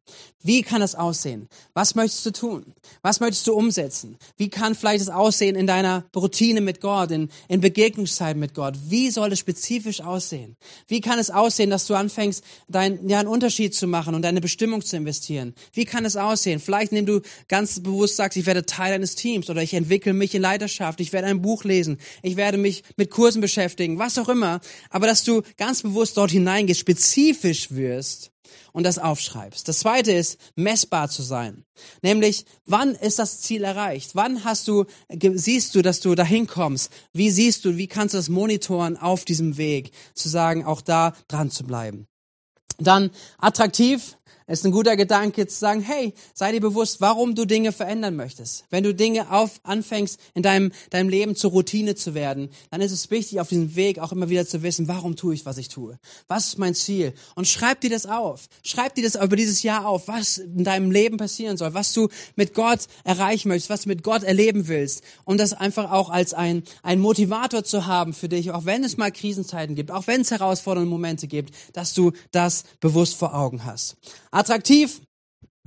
Wie 0.43 0.61
kann 0.61 0.83
es 0.83 0.93
aussehen? 0.93 1.49
Was 1.73 1.95
möchtest 1.95 2.25
du 2.25 2.31
tun? 2.31 2.73
Was 3.01 3.19
möchtest 3.19 3.47
du 3.47 3.53
umsetzen? 3.53 4.17
Wie 4.37 4.49
kann 4.49 4.75
vielleicht 4.75 5.01
es 5.01 5.09
aussehen 5.09 5.55
in 5.55 5.65
deiner 5.65 6.05
Routine 6.15 6.61
mit 6.61 6.79
Gott, 6.79 7.11
in, 7.11 7.29
in 7.47 7.59
Begegnungszeit 7.59 8.37
mit 8.37 8.53
Gott? 8.53 8.75
Wie 8.87 9.09
soll 9.09 9.31
es 9.31 9.39
spezifisch 9.39 9.99
aussehen? 9.99 10.55
Wie 10.87 11.01
kann 11.01 11.17
es 11.17 11.31
aussehen, 11.31 11.71
dass 11.71 11.87
du 11.87 11.95
anfängst, 11.95 12.43
dein, 12.69 13.09
ja, 13.09 13.19
einen 13.19 13.27
Unterschied 13.27 13.73
zu 13.73 13.87
machen 13.87 14.13
und 14.13 14.21
deine 14.21 14.39
Bestimmung 14.39 14.83
zu 14.83 14.95
investieren? 14.95 15.55
Wie 15.73 15.85
kann 15.85 16.05
es 16.05 16.15
aussehen? 16.15 16.59
Vielleicht 16.59 16.91
nimm 16.91 17.06
du 17.07 17.21
ganz 17.47 17.79
bewusst 17.79 18.15
sagst, 18.15 18.37
ich 18.37 18.45
werde 18.45 18.65
Teil 18.65 18.93
eines 18.93 19.15
Teams 19.15 19.49
oder 19.49 19.63
ich 19.63 19.73
entwickle 19.73 20.13
mich 20.13 20.35
in 20.35 20.41
Leidenschaft, 20.41 20.99
ich 20.99 21.13
werde 21.13 21.27
ein 21.27 21.41
Buch 21.41 21.63
lesen, 21.63 21.97
ich 22.21 22.35
werde 22.35 22.57
mich 22.57 22.83
mit 22.95 23.09
Kursen 23.09 23.41
beschäftigen, 23.41 23.97
was 23.97 24.17
auch 24.17 24.29
immer, 24.29 24.61
aber 24.89 25.07
dass 25.07 25.23
du 25.23 25.41
ganz 25.57 25.81
bewusst 25.81 26.17
dort 26.17 26.31
hineingehst, 26.31 26.79
spezifisch 26.79 27.71
wirst 27.71 28.31
und 28.73 28.83
das 28.83 28.99
aufschreibst. 28.99 29.67
Das 29.67 29.79
zweite 29.79 30.11
ist, 30.11 30.37
messbar 30.55 31.09
zu 31.09 31.23
sein. 31.23 31.65
Nämlich, 32.01 32.45
wann 32.65 32.95
ist 32.95 33.19
das 33.19 33.41
Ziel 33.41 33.63
erreicht? 33.63 34.11
Wann 34.13 34.43
hast 34.43 34.67
du, 34.67 34.85
siehst 35.09 35.73
du, 35.75 35.81
dass 35.81 35.99
du 35.99 36.15
dahin 36.15 36.47
kommst? 36.47 36.91
Wie 37.13 37.31
siehst 37.31 37.65
du, 37.65 37.77
wie 37.77 37.87
kannst 37.87 38.13
du 38.13 38.19
das 38.19 38.29
monitoren 38.29 38.97
auf 38.97 39.25
diesem 39.25 39.57
Weg? 39.57 39.91
Zu 40.13 40.29
sagen, 40.29 40.63
auch 40.63 40.81
da 40.81 41.15
dran 41.27 41.49
zu 41.49 41.63
bleiben. 41.63 42.05
Dann 42.77 43.09
attraktiv, 43.39 44.17
es 44.49 44.59
ist 44.59 44.65
ein 44.65 44.71
guter 44.71 44.95
Gedanke 44.95 45.45
zu 45.45 45.59
sagen, 45.59 45.81
hey, 45.81 46.13
sei 46.33 46.53
dir 46.53 46.61
bewusst, 46.61 47.01
warum 47.01 47.35
du 47.35 47.43
Dinge 47.43 47.73
verändern 47.73 48.15
möchtest. 48.15 48.63
Wenn 48.69 48.85
du 48.85 48.95
Dinge 48.95 49.29
auf, 49.29 49.59
anfängst, 49.63 50.17
in 50.35 50.41
deinem, 50.41 50.71
deinem 50.89 51.09
Leben 51.09 51.35
zur 51.35 51.51
Routine 51.51 51.95
zu 51.95 52.13
werden, 52.13 52.49
dann 52.71 52.79
ist 52.79 52.93
es 52.93 53.11
wichtig, 53.11 53.41
auf 53.41 53.49
diesem 53.49 53.75
Weg 53.75 53.99
auch 53.99 54.13
immer 54.13 54.29
wieder 54.29 54.47
zu 54.47 54.63
wissen, 54.63 54.87
warum 54.87 55.17
tue 55.17 55.33
ich, 55.33 55.45
was 55.45 55.57
ich 55.57 55.67
tue? 55.67 55.99
Was 56.29 56.47
ist 56.47 56.59
mein 56.59 56.75
Ziel? 56.75 57.13
Und 57.35 57.45
schreib 57.45 57.81
dir 57.81 57.89
das 57.89 58.05
auf. 58.05 58.47
Schreib 58.63 58.95
dir 58.95 59.03
das 59.03 59.15
über 59.15 59.35
dieses 59.35 59.63
Jahr 59.63 59.85
auf, 59.85 60.07
was 60.07 60.37
in 60.37 60.63
deinem 60.63 60.91
Leben 60.91 61.17
passieren 61.17 61.57
soll, 61.57 61.73
was 61.73 61.91
du 61.91 62.07
mit 62.37 62.53
Gott 62.53 62.87
erreichen 63.03 63.49
möchtest, 63.49 63.69
was 63.69 63.81
du 63.81 63.89
mit 63.89 64.01
Gott 64.01 64.23
erleben 64.23 64.69
willst. 64.69 65.03
Und 65.25 65.41
das 65.41 65.51
einfach 65.51 65.91
auch 65.91 66.09
als 66.09 66.33
ein, 66.33 66.63
ein 66.83 67.01
Motivator 67.01 67.65
zu 67.65 67.85
haben 67.85 68.13
für 68.13 68.29
dich, 68.29 68.51
auch 68.51 68.63
wenn 68.63 68.85
es 68.85 68.95
mal 68.95 69.11
Krisenzeiten 69.11 69.75
gibt, 69.75 69.91
auch 69.91 70.07
wenn 70.07 70.21
es 70.21 70.31
herausfordernde 70.31 70.89
Momente 70.89 71.27
gibt, 71.27 71.53
dass 71.73 71.93
du 71.93 72.13
das 72.31 72.63
bewusst 72.79 73.15
vor 73.15 73.35
Augen 73.35 73.65
hast. 73.65 73.97
Attraktiv, 74.37 75.01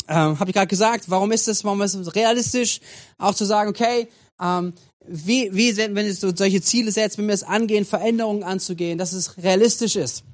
ähm, 0.09 0.39
habe 0.39 0.51
ich 0.51 0.55
gerade 0.55 0.67
gesagt, 0.67 1.05
warum 1.09 1.33
ist 1.33 1.49
es, 1.49 1.65
warum 1.65 1.83
ist 1.83 1.95
es 1.95 2.15
realistisch, 2.15 2.81
auch 3.19 3.35
zu 3.35 3.45
sagen, 3.45 3.71
okay, 3.71 4.09
ähm, 4.41 4.73
wie, 5.07 5.51
wie, 5.55 5.77
wenn 5.77 5.95
du 5.95 6.15
solche 6.15 6.61
Ziele 6.61 6.93
setzt, 6.93 7.19
wenn 7.19 7.27
wir 7.27 7.35
es 7.35 7.43
angehen, 7.43 7.85
Veränderungen 7.85 8.43
anzugehen, 8.43 8.99
dass 8.99 9.13
es 9.13 9.39
realistisch 9.39 9.97
ist. 9.97 10.25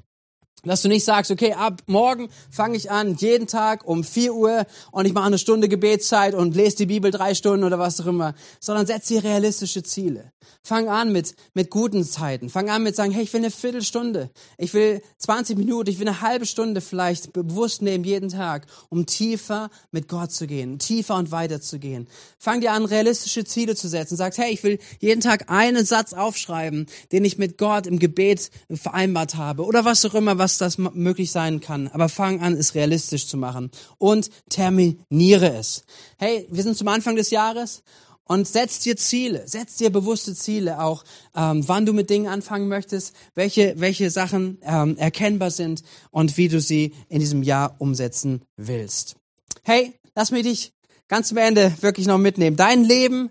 Dass 0.66 0.83
du 0.83 0.88
nicht 0.88 1.05
sagst, 1.05 1.31
okay, 1.31 1.52
ab 1.52 1.83
morgen 1.87 2.29
fange 2.50 2.76
ich 2.76 2.90
an, 2.90 3.14
jeden 3.16 3.46
Tag 3.46 3.87
um 3.87 4.02
4 4.02 4.35
Uhr 4.35 4.66
und 4.90 5.07
ich 5.07 5.12
mache 5.12 5.26
eine 5.26 5.38
Stunde 5.38 5.68
Gebetszeit 5.68 6.35
und 6.35 6.57
lese 6.57 6.76
die 6.76 6.87
Bibel 6.87 7.11
drei 7.11 7.35
Stunden 7.35 7.64
oder 7.64 7.79
was 7.79 8.00
auch 8.00 8.07
immer, 8.07 8.35
sondern 8.59 8.87
setz 8.87 9.07
dir 9.07 9.22
realistische 9.22 9.83
Ziele. 9.83 10.33
Fang 10.62 10.88
an 10.88 11.12
mit, 11.12 11.35
mit 11.55 11.70
guten 11.70 12.05
Zeiten. 12.05 12.48
Fang 12.48 12.68
an 12.70 12.83
mit 12.83 12.96
sagen, 12.96 13.12
hey, 13.12 13.22
ich 13.22 13.33
will 13.33 13.40
eine 13.40 13.50
Viertelstunde, 13.50 14.31
ich 14.59 14.74
will 14.74 15.00
20 15.18 15.57
Minuten, 15.57 15.90
ich 15.90 16.00
will 16.00 16.09
eine 16.09 16.20
halbe 16.20 16.46
Stunde 16.46 16.81
vielleicht 16.81 17.33
bewusst 17.33 17.83
nehmen 17.83 18.05
jeden 18.05 18.29
Tag, 18.29 18.66
um 18.88 19.07
tiefer 19.07 19.70
mit 19.92 20.09
Gott 20.09 20.33
zu 20.33 20.46
gehen, 20.46 20.79
tiefer 20.79 21.16
und 21.16 21.31
weiter 21.31 21.61
zu 21.61 21.79
gehen. 21.79 22.09
Fang 22.38 22.61
dir 22.61 22.72
an, 22.72 22.85
realistische 22.85 23.44
Ziele 23.44 23.76
zu 23.76 23.88
setzen. 23.88 24.16
Sag, 24.16 24.37
hey, 24.38 24.52
ich 24.52 24.62
will 24.64 24.79
jeden 24.98 25.20
Tag 25.20 25.50
einen 25.50 25.85
Satz 25.85 26.12
aufschreiben, 26.12 26.87
den 27.12 27.24
ich 27.24 27.38
mit 27.38 27.59
Gott 27.59 27.87
im 27.87 27.98
Gebet 27.98 28.50
vereinbart 28.72 29.37
habe 29.37 29.64
oder 29.64 29.85
was 29.85 30.05
auch 30.05 30.14
immer, 30.14 30.38
was 30.38 30.56
das 30.59 30.79
möglich 30.79 31.31
sein 31.31 31.61
kann. 31.61 31.88
Aber 31.88 32.09
fang 32.09 32.40
an, 32.40 32.55
es 32.55 32.75
realistisch 32.75 33.27
zu 33.27 33.37
machen 33.37 33.71
und 33.99 34.31
terminiere 34.49 35.55
es. 35.55 35.85
Hey, 36.19 36.47
wir 36.51 36.62
sind 36.62 36.77
zum 36.77 36.88
Anfang 36.88 37.16
des 37.16 37.31
Jahres 37.31 37.83
und 38.25 38.47
setz 38.49 38.81
dir 38.81 38.97
Ziele, 38.97 39.47
setz 39.47 39.77
dir 39.77 39.90
bewusste 39.90 40.35
Ziele 40.35 40.81
auch, 40.81 41.05
ähm, 41.35 41.66
wann 41.69 41.87
du 41.87 41.92
mit 41.92 42.11
Dingen 42.11 42.27
anfangen 42.27 42.69
möchtest, 42.69 43.14
welche, 43.35 43.75
welche 43.79 44.11
Sachen 44.11 44.59
ähm, 44.62 44.97
erkennbar 44.97 45.51
sind 45.51 45.83
und 46.11 46.37
wie 46.37 46.49
du 46.49 46.61
sie 46.61 46.92
in 47.09 47.21
diesem 47.21 47.42
Jahr 47.42 47.77
umsetzen 47.79 48.42
willst. 48.57 49.16
Hey, 49.62 49.95
lass 50.14 50.33
mich 50.33 50.42
dich 50.42 50.73
ganz 51.09 51.31
am 51.31 51.38
Ende 51.38 51.73
wirklich 51.81 52.07
noch 52.07 52.19
mitnehmen. 52.19 52.57
Dein 52.57 52.85
Leben 52.85 53.31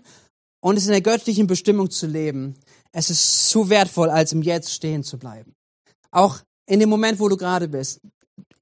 und 0.60 0.76
es 0.76 0.86
in 0.86 0.92
der 0.92 1.02
göttlichen 1.02 1.46
Bestimmung 1.46 1.90
zu 1.90 2.06
leben, 2.06 2.54
es 2.92 3.10
ist 3.10 3.50
zu 3.50 3.68
wertvoll, 3.68 4.08
als 4.08 4.32
im 4.32 4.42
Jetzt 4.42 4.72
stehen 4.72 5.04
zu 5.04 5.18
bleiben. 5.18 5.54
Auch 6.10 6.40
in 6.66 6.80
dem 6.80 6.88
Moment, 6.88 7.18
wo 7.18 7.28
du 7.28 7.36
gerade 7.36 7.68
bist. 7.68 8.00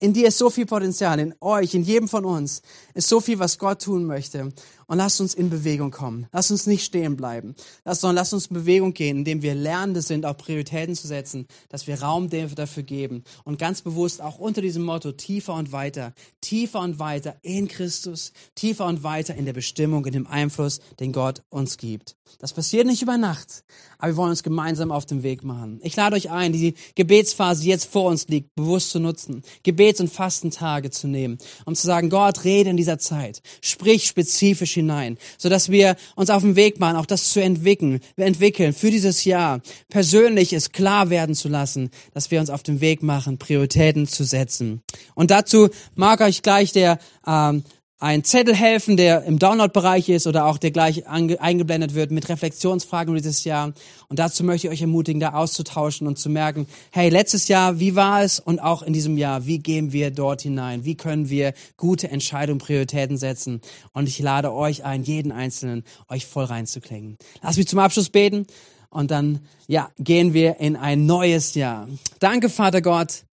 In 0.00 0.12
dir 0.12 0.28
ist 0.28 0.38
so 0.38 0.50
viel 0.50 0.66
Potenzial, 0.66 1.18
in 1.18 1.34
euch, 1.40 1.74
in 1.74 1.82
jedem 1.82 2.08
von 2.08 2.24
uns 2.24 2.60
ist 2.92 3.08
so 3.08 3.20
viel, 3.20 3.38
was 3.38 3.58
Gott 3.58 3.82
tun 3.82 4.04
möchte. 4.04 4.52
Und 4.86 4.98
lasst 4.98 5.20
uns 5.20 5.34
in 5.34 5.50
Bewegung 5.50 5.90
kommen. 5.90 6.26
Lasst 6.32 6.50
uns 6.50 6.66
nicht 6.66 6.84
stehen 6.84 7.16
bleiben. 7.16 7.54
Sondern 7.84 8.16
lasst 8.16 8.34
uns 8.34 8.46
in 8.46 8.54
Bewegung 8.54 8.94
gehen, 8.94 9.18
indem 9.18 9.42
wir 9.42 9.54
Lernende 9.54 10.02
sind, 10.02 10.26
auch 10.26 10.36
Prioritäten 10.36 10.94
zu 10.94 11.06
setzen, 11.06 11.46
dass 11.68 11.86
wir 11.86 12.02
Raum 12.02 12.30
dafür 12.30 12.82
geben. 12.82 13.24
Und 13.44 13.58
ganz 13.58 13.82
bewusst 13.82 14.20
auch 14.20 14.38
unter 14.38 14.60
diesem 14.60 14.84
Motto 14.84 15.12
tiefer 15.12 15.54
und 15.54 15.72
weiter, 15.72 16.14
tiefer 16.40 16.80
und 16.80 16.98
weiter 16.98 17.36
in 17.42 17.68
Christus, 17.68 18.32
tiefer 18.54 18.86
und 18.86 19.02
weiter 19.02 19.34
in 19.34 19.44
der 19.44 19.52
Bestimmung, 19.52 20.04
in 20.06 20.12
dem 20.12 20.26
Einfluss, 20.26 20.80
den 21.00 21.12
Gott 21.12 21.42
uns 21.50 21.76
gibt. 21.76 22.16
Das 22.38 22.52
passiert 22.52 22.86
nicht 22.86 23.02
über 23.02 23.16
Nacht, 23.16 23.64
aber 23.98 24.12
wir 24.12 24.16
wollen 24.16 24.30
uns 24.30 24.42
gemeinsam 24.42 24.90
auf 24.90 25.06
den 25.06 25.22
Weg 25.22 25.44
machen. 25.44 25.80
Ich 25.82 25.94
lade 25.94 26.16
euch 26.16 26.30
ein, 26.30 26.52
die 26.52 26.74
Gebetsphase, 26.94 27.62
die 27.62 27.68
jetzt 27.68 27.84
vor 27.84 28.10
uns 28.10 28.28
liegt, 28.28 28.54
bewusst 28.54 28.90
zu 28.90 28.98
nutzen, 28.98 29.42
Gebets- 29.62 30.00
und 30.00 30.12
Fastentage 30.12 30.90
zu 30.90 31.06
nehmen, 31.06 31.38
um 31.64 31.74
zu 31.74 31.86
sagen, 31.86 32.10
Gott, 32.10 32.44
rede 32.44 32.70
in 32.70 32.76
dieser 32.76 32.98
Zeit, 32.98 33.42
sprich 33.60 34.06
spezifisch 34.06 34.73
hinein, 34.74 35.18
so 35.38 35.48
dass 35.48 35.70
wir 35.70 35.96
uns 36.16 36.30
auf 36.30 36.42
den 36.42 36.56
Weg 36.56 36.80
machen, 36.80 36.96
auch 36.96 37.06
das 37.06 37.30
zu 37.30 37.40
entwickeln, 37.40 38.00
entwickeln 38.16 38.72
für 38.72 38.90
dieses 38.90 39.24
Jahr, 39.24 39.60
persönlich 39.88 40.52
es 40.52 40.72
klar 40.72 41.10
werden 41.10 41.34
zu 41.34 41.48
lassen, 41.48 41.90
dass 42.12 42.30
wir 42.30 42.40
uns 42.40 42.50
auf 42.50 42.62
den 42.62 42.80
Weg 42.80 43.02
machen, 43.02 43.38
Prioritäten 43.38 44.06
zu 44.06 44.24
setzen. 44.24 44.82
Und 45.14 45.30
dazu 45.30 45.68
mag 45.94 46.20
euch 46.20 46.42
gleich 46.42 46.72
der 46.72 46.98
ähm, 47.26 47.64
ein 48.00 48.24
Zettel 48.24 48.54
helfen, 48.54 48.96
der 48.96 49.22
im 49.24 49.38
Download-Bereich 49.38 50.08
ist 50.08 50.26
oder 50.26 50.46
auch 50.46 50.58
der 50.58 50.72
gleich 50.72 51.06
eingeblendet 51.06 51.94
wird 51.94 52.10
mit 52.10 52.28
Reflexionsfragen 52.28 53.14
dieses 53.14 53.44
Jahr. 53.44 53.72
Und 54.08 54.18
dazu 54.18 54.42
möchte 54.44 54.66
ich 54.66 54.72
euch 54.72 54.80
ermutigen, 54.80 55.20
da 55.20 55.32
auszutauschen 55.32 56.06
und 56.06 56.18
zu 56.18 56.28
merken, 56.28 56.66
hey, 56.90 57.08
letztes 57.08 57.48
Jahr, 57.48 57.78
wie 57.78 57.94
war 57.94 58.22
es? 58.22 58.40
Und 58.40 58.58
auch 58.58 58.82
in 58.82 58.92
diesem 58.92 59.16
Jahr, 59.16 59.46
wie 59.46 59.58
gehen 59.58 59.92
wir 59.92 60.10
dort 60.10 60.42
hinein? 60.42 60.84
Wie 60.84 60.96
können 60.96 61.30
wir 61.30 61.54
gute 61.76 62.10
Entscheidungen, 62.10 62.58
Prioritäten 62.58 63.16
setzen? 63.16 63.60
Und 63.92 64.08
ich 64.08 64.18
lade 64.18 64.52
euch 64.52 64.84
ein, 64.84 65.04
jeden 65.04 65.32
Einzelnen, 65.32 65.84
euch 66.08 66.26
voll 66.26 66.44
reinzuklingen. 66.44 67.16
Lass 67.42 67.56
mich 67.56 67.68
zum 67.68 67.78
Abschluss 67.78 68.10
beten. 68.10 68.46
Und 68.90 69.10
dann, 69.10 69.40
ja, 69.66 69.90
gehen 69.98 70.34
wir 70.34 70.60
in 70.60 70.76
ein 70.76 71.06
neues 71.06 71.54
Jahr. 71.54 71.88
Danke, 72.20 72.48
Vater 72.48 72.80
Gott, 72.80 73.24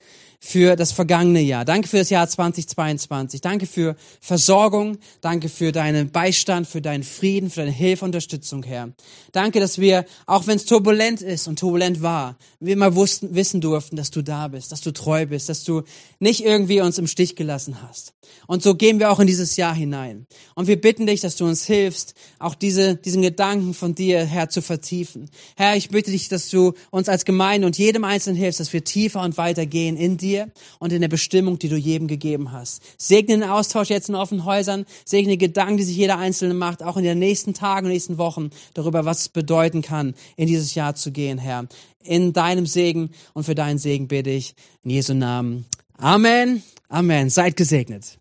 für 0.43 0.75
das 0.75 0.91
vergangene 0.91 1.39
Jahr. 1.39 1.65
Danke 1.65 1.87
für 1.87 1.99
das 1.99 2.09
Jahr 2.09 2.27
2022. 2.27 3.41
Danke 3.41 3.67
für 3.67 3.95
Versorgung. 4.19 4.97
Danke 5.21 5.49
für 5.49 5.71
deinen 5.71 6.09
Beistand, 6.09 6.67
für 6.67 6.81
deinen 6.81 7.03
Frieden, 7.03 7.51
für 7.51 7.59
deine 7.61 7.71
Hilfe, 7.71 8.03
Unterstützung, 8.03 8.63
Herr. 8.63 8.89
Danke, 9.33 9.59
dass 9.59 9.77
wir, 9.77 10.03
auch 10.25 10.47
wenn 10.47 10.55
es 10.55 10.65
turbulent 10.65 11.21
ist 11.21 11.47
und 11.47 11.59
turbulent 11.59 12.01
war, 12.01 12.37
wir 12.59 12.73
immer 12.73 12.95
wussten, 12.95 13.35
wissen 13.35 13.61
durften, 13.61 13.95
dass 13.95 14.09
du 14.09 14.23
da 14.23 14.47
bist, 14.47 14.71
dass 14.71 14.81
du 14.81 14.91
treu 14.91 15.27
bist, 15.27 15.47
dass 15.47 15.63
du 15.63 15.83
nicht 16.19 16.43
irgendwie 16.43 16.81
uns 16.81 16.97
im 16.97 17.05
Stich 17.05 17.35
gelassen 17.35 17.77
hast. 17.87 18.13
Und 18.47 18.63
so 18.63 18.73
gehen 18.73 18.99
wir 18.99 19.11
auch 19.11 19.19
in 19.19 19.27
dieses 19.27 19.57
Jahr 19.57 19.75
hinein. 19.75 20.25
Und 20.55 20.67
wir 20.67 20.79
bitten 20.79 21.05
dich, 21.05 21.21
dass 21.21 21.35
du 21.35 21.45
uns 21.45 21.65
hilfst, 21.65 22.15
auch 22.39 22.55
diese, 22.55 22.95
diesen 22.95 23.21
Gedanken 23.21 23.73
von 23.75 23.93
dir, 23.93 24.25
Herr, 24.25 24.49
zu 24.49 24.61
vertiefen. 24.61 25.29
Herr, 25.55 25.75
ich 25.75 25.89
bitte 25.89 26.09
dich, 26.09 26.29
dass 26.29 26.49
du 26.49 26.73
uns 26.89 27.09
als 27.09 27.25
Gemeinde 27.25 27.67
und 27.67 27.77
jedem 27.77 28.03
Einzelnen 28.03 28.37
hilfst, 28.37 28.59
dass 28.59 28.73
wir 28.73 28.83
tiefer 28.83 29.21
und 29.21 29.37
weiter 29.37 29.65
gehen 29.65 29.97
in 29.97 30.17
dir 30.17 30.30
dir 30.31 30.51
und 30.79 30.93
in 30.93 31.01
der 31.01 31.07
Bestimmung, 31.07 31.59
die 31.59 31.69
du 31.69 31.75
jedem 31.75 32.07
gegeben 32.07 32.51
hast. 32.51 32.81
Segne 32.97 33.37
den 33.37 33.43
Austausch 33.43 33.89
jetzt 33.89 34.09
in 34.09 34.15
offenen 34.15 34.45
Häusern, 34.45 34.85
segne 35.05 35.37
Gedanken, 35.37 35.77
die 35.77 35.83
sich 35.83 35.97
jeder 35.97 36.17
Einzelne 36.17 36.53
macht, 36.53 36.83
auch 36.83 36.97
in 36.97 37.03
den 37.03 37.19
nächsten 37.19 37.53
Tagen 37.53 37.87
und 37.87 37.91
nächsten 37.91 38.17
Wochen 38.17 38.49
darüber, 38.73 39.05
was 39.05 39.21
es 39.21 39.29
bedeuten 39.29 39.81
kann, 39.81 40.15
in 40.35 40.47
dieses 40.47 40.75
Jahr 40.75 40.95
zu 40.95 41.11
gehen, 41.11 41.37
Herr. 41.37 41.67
In 42.03 42.33
deinem 42.33 42.65
Segen 42.65 43.11
und 43.33 43.43
für 43.43 43.55
deinen 43.55 43.77
Segen 43.77 44.07
bitte 44.07 44.31
ich 44.31 44.55
in 44.83 44.91
Jesu 44.91 45.13
Namen. 45.13 45.65
Amen. 45.97 46.63
Amen. 46.89 47.29
Seid 47.29 47.55
gesegnet. 47.55 48.20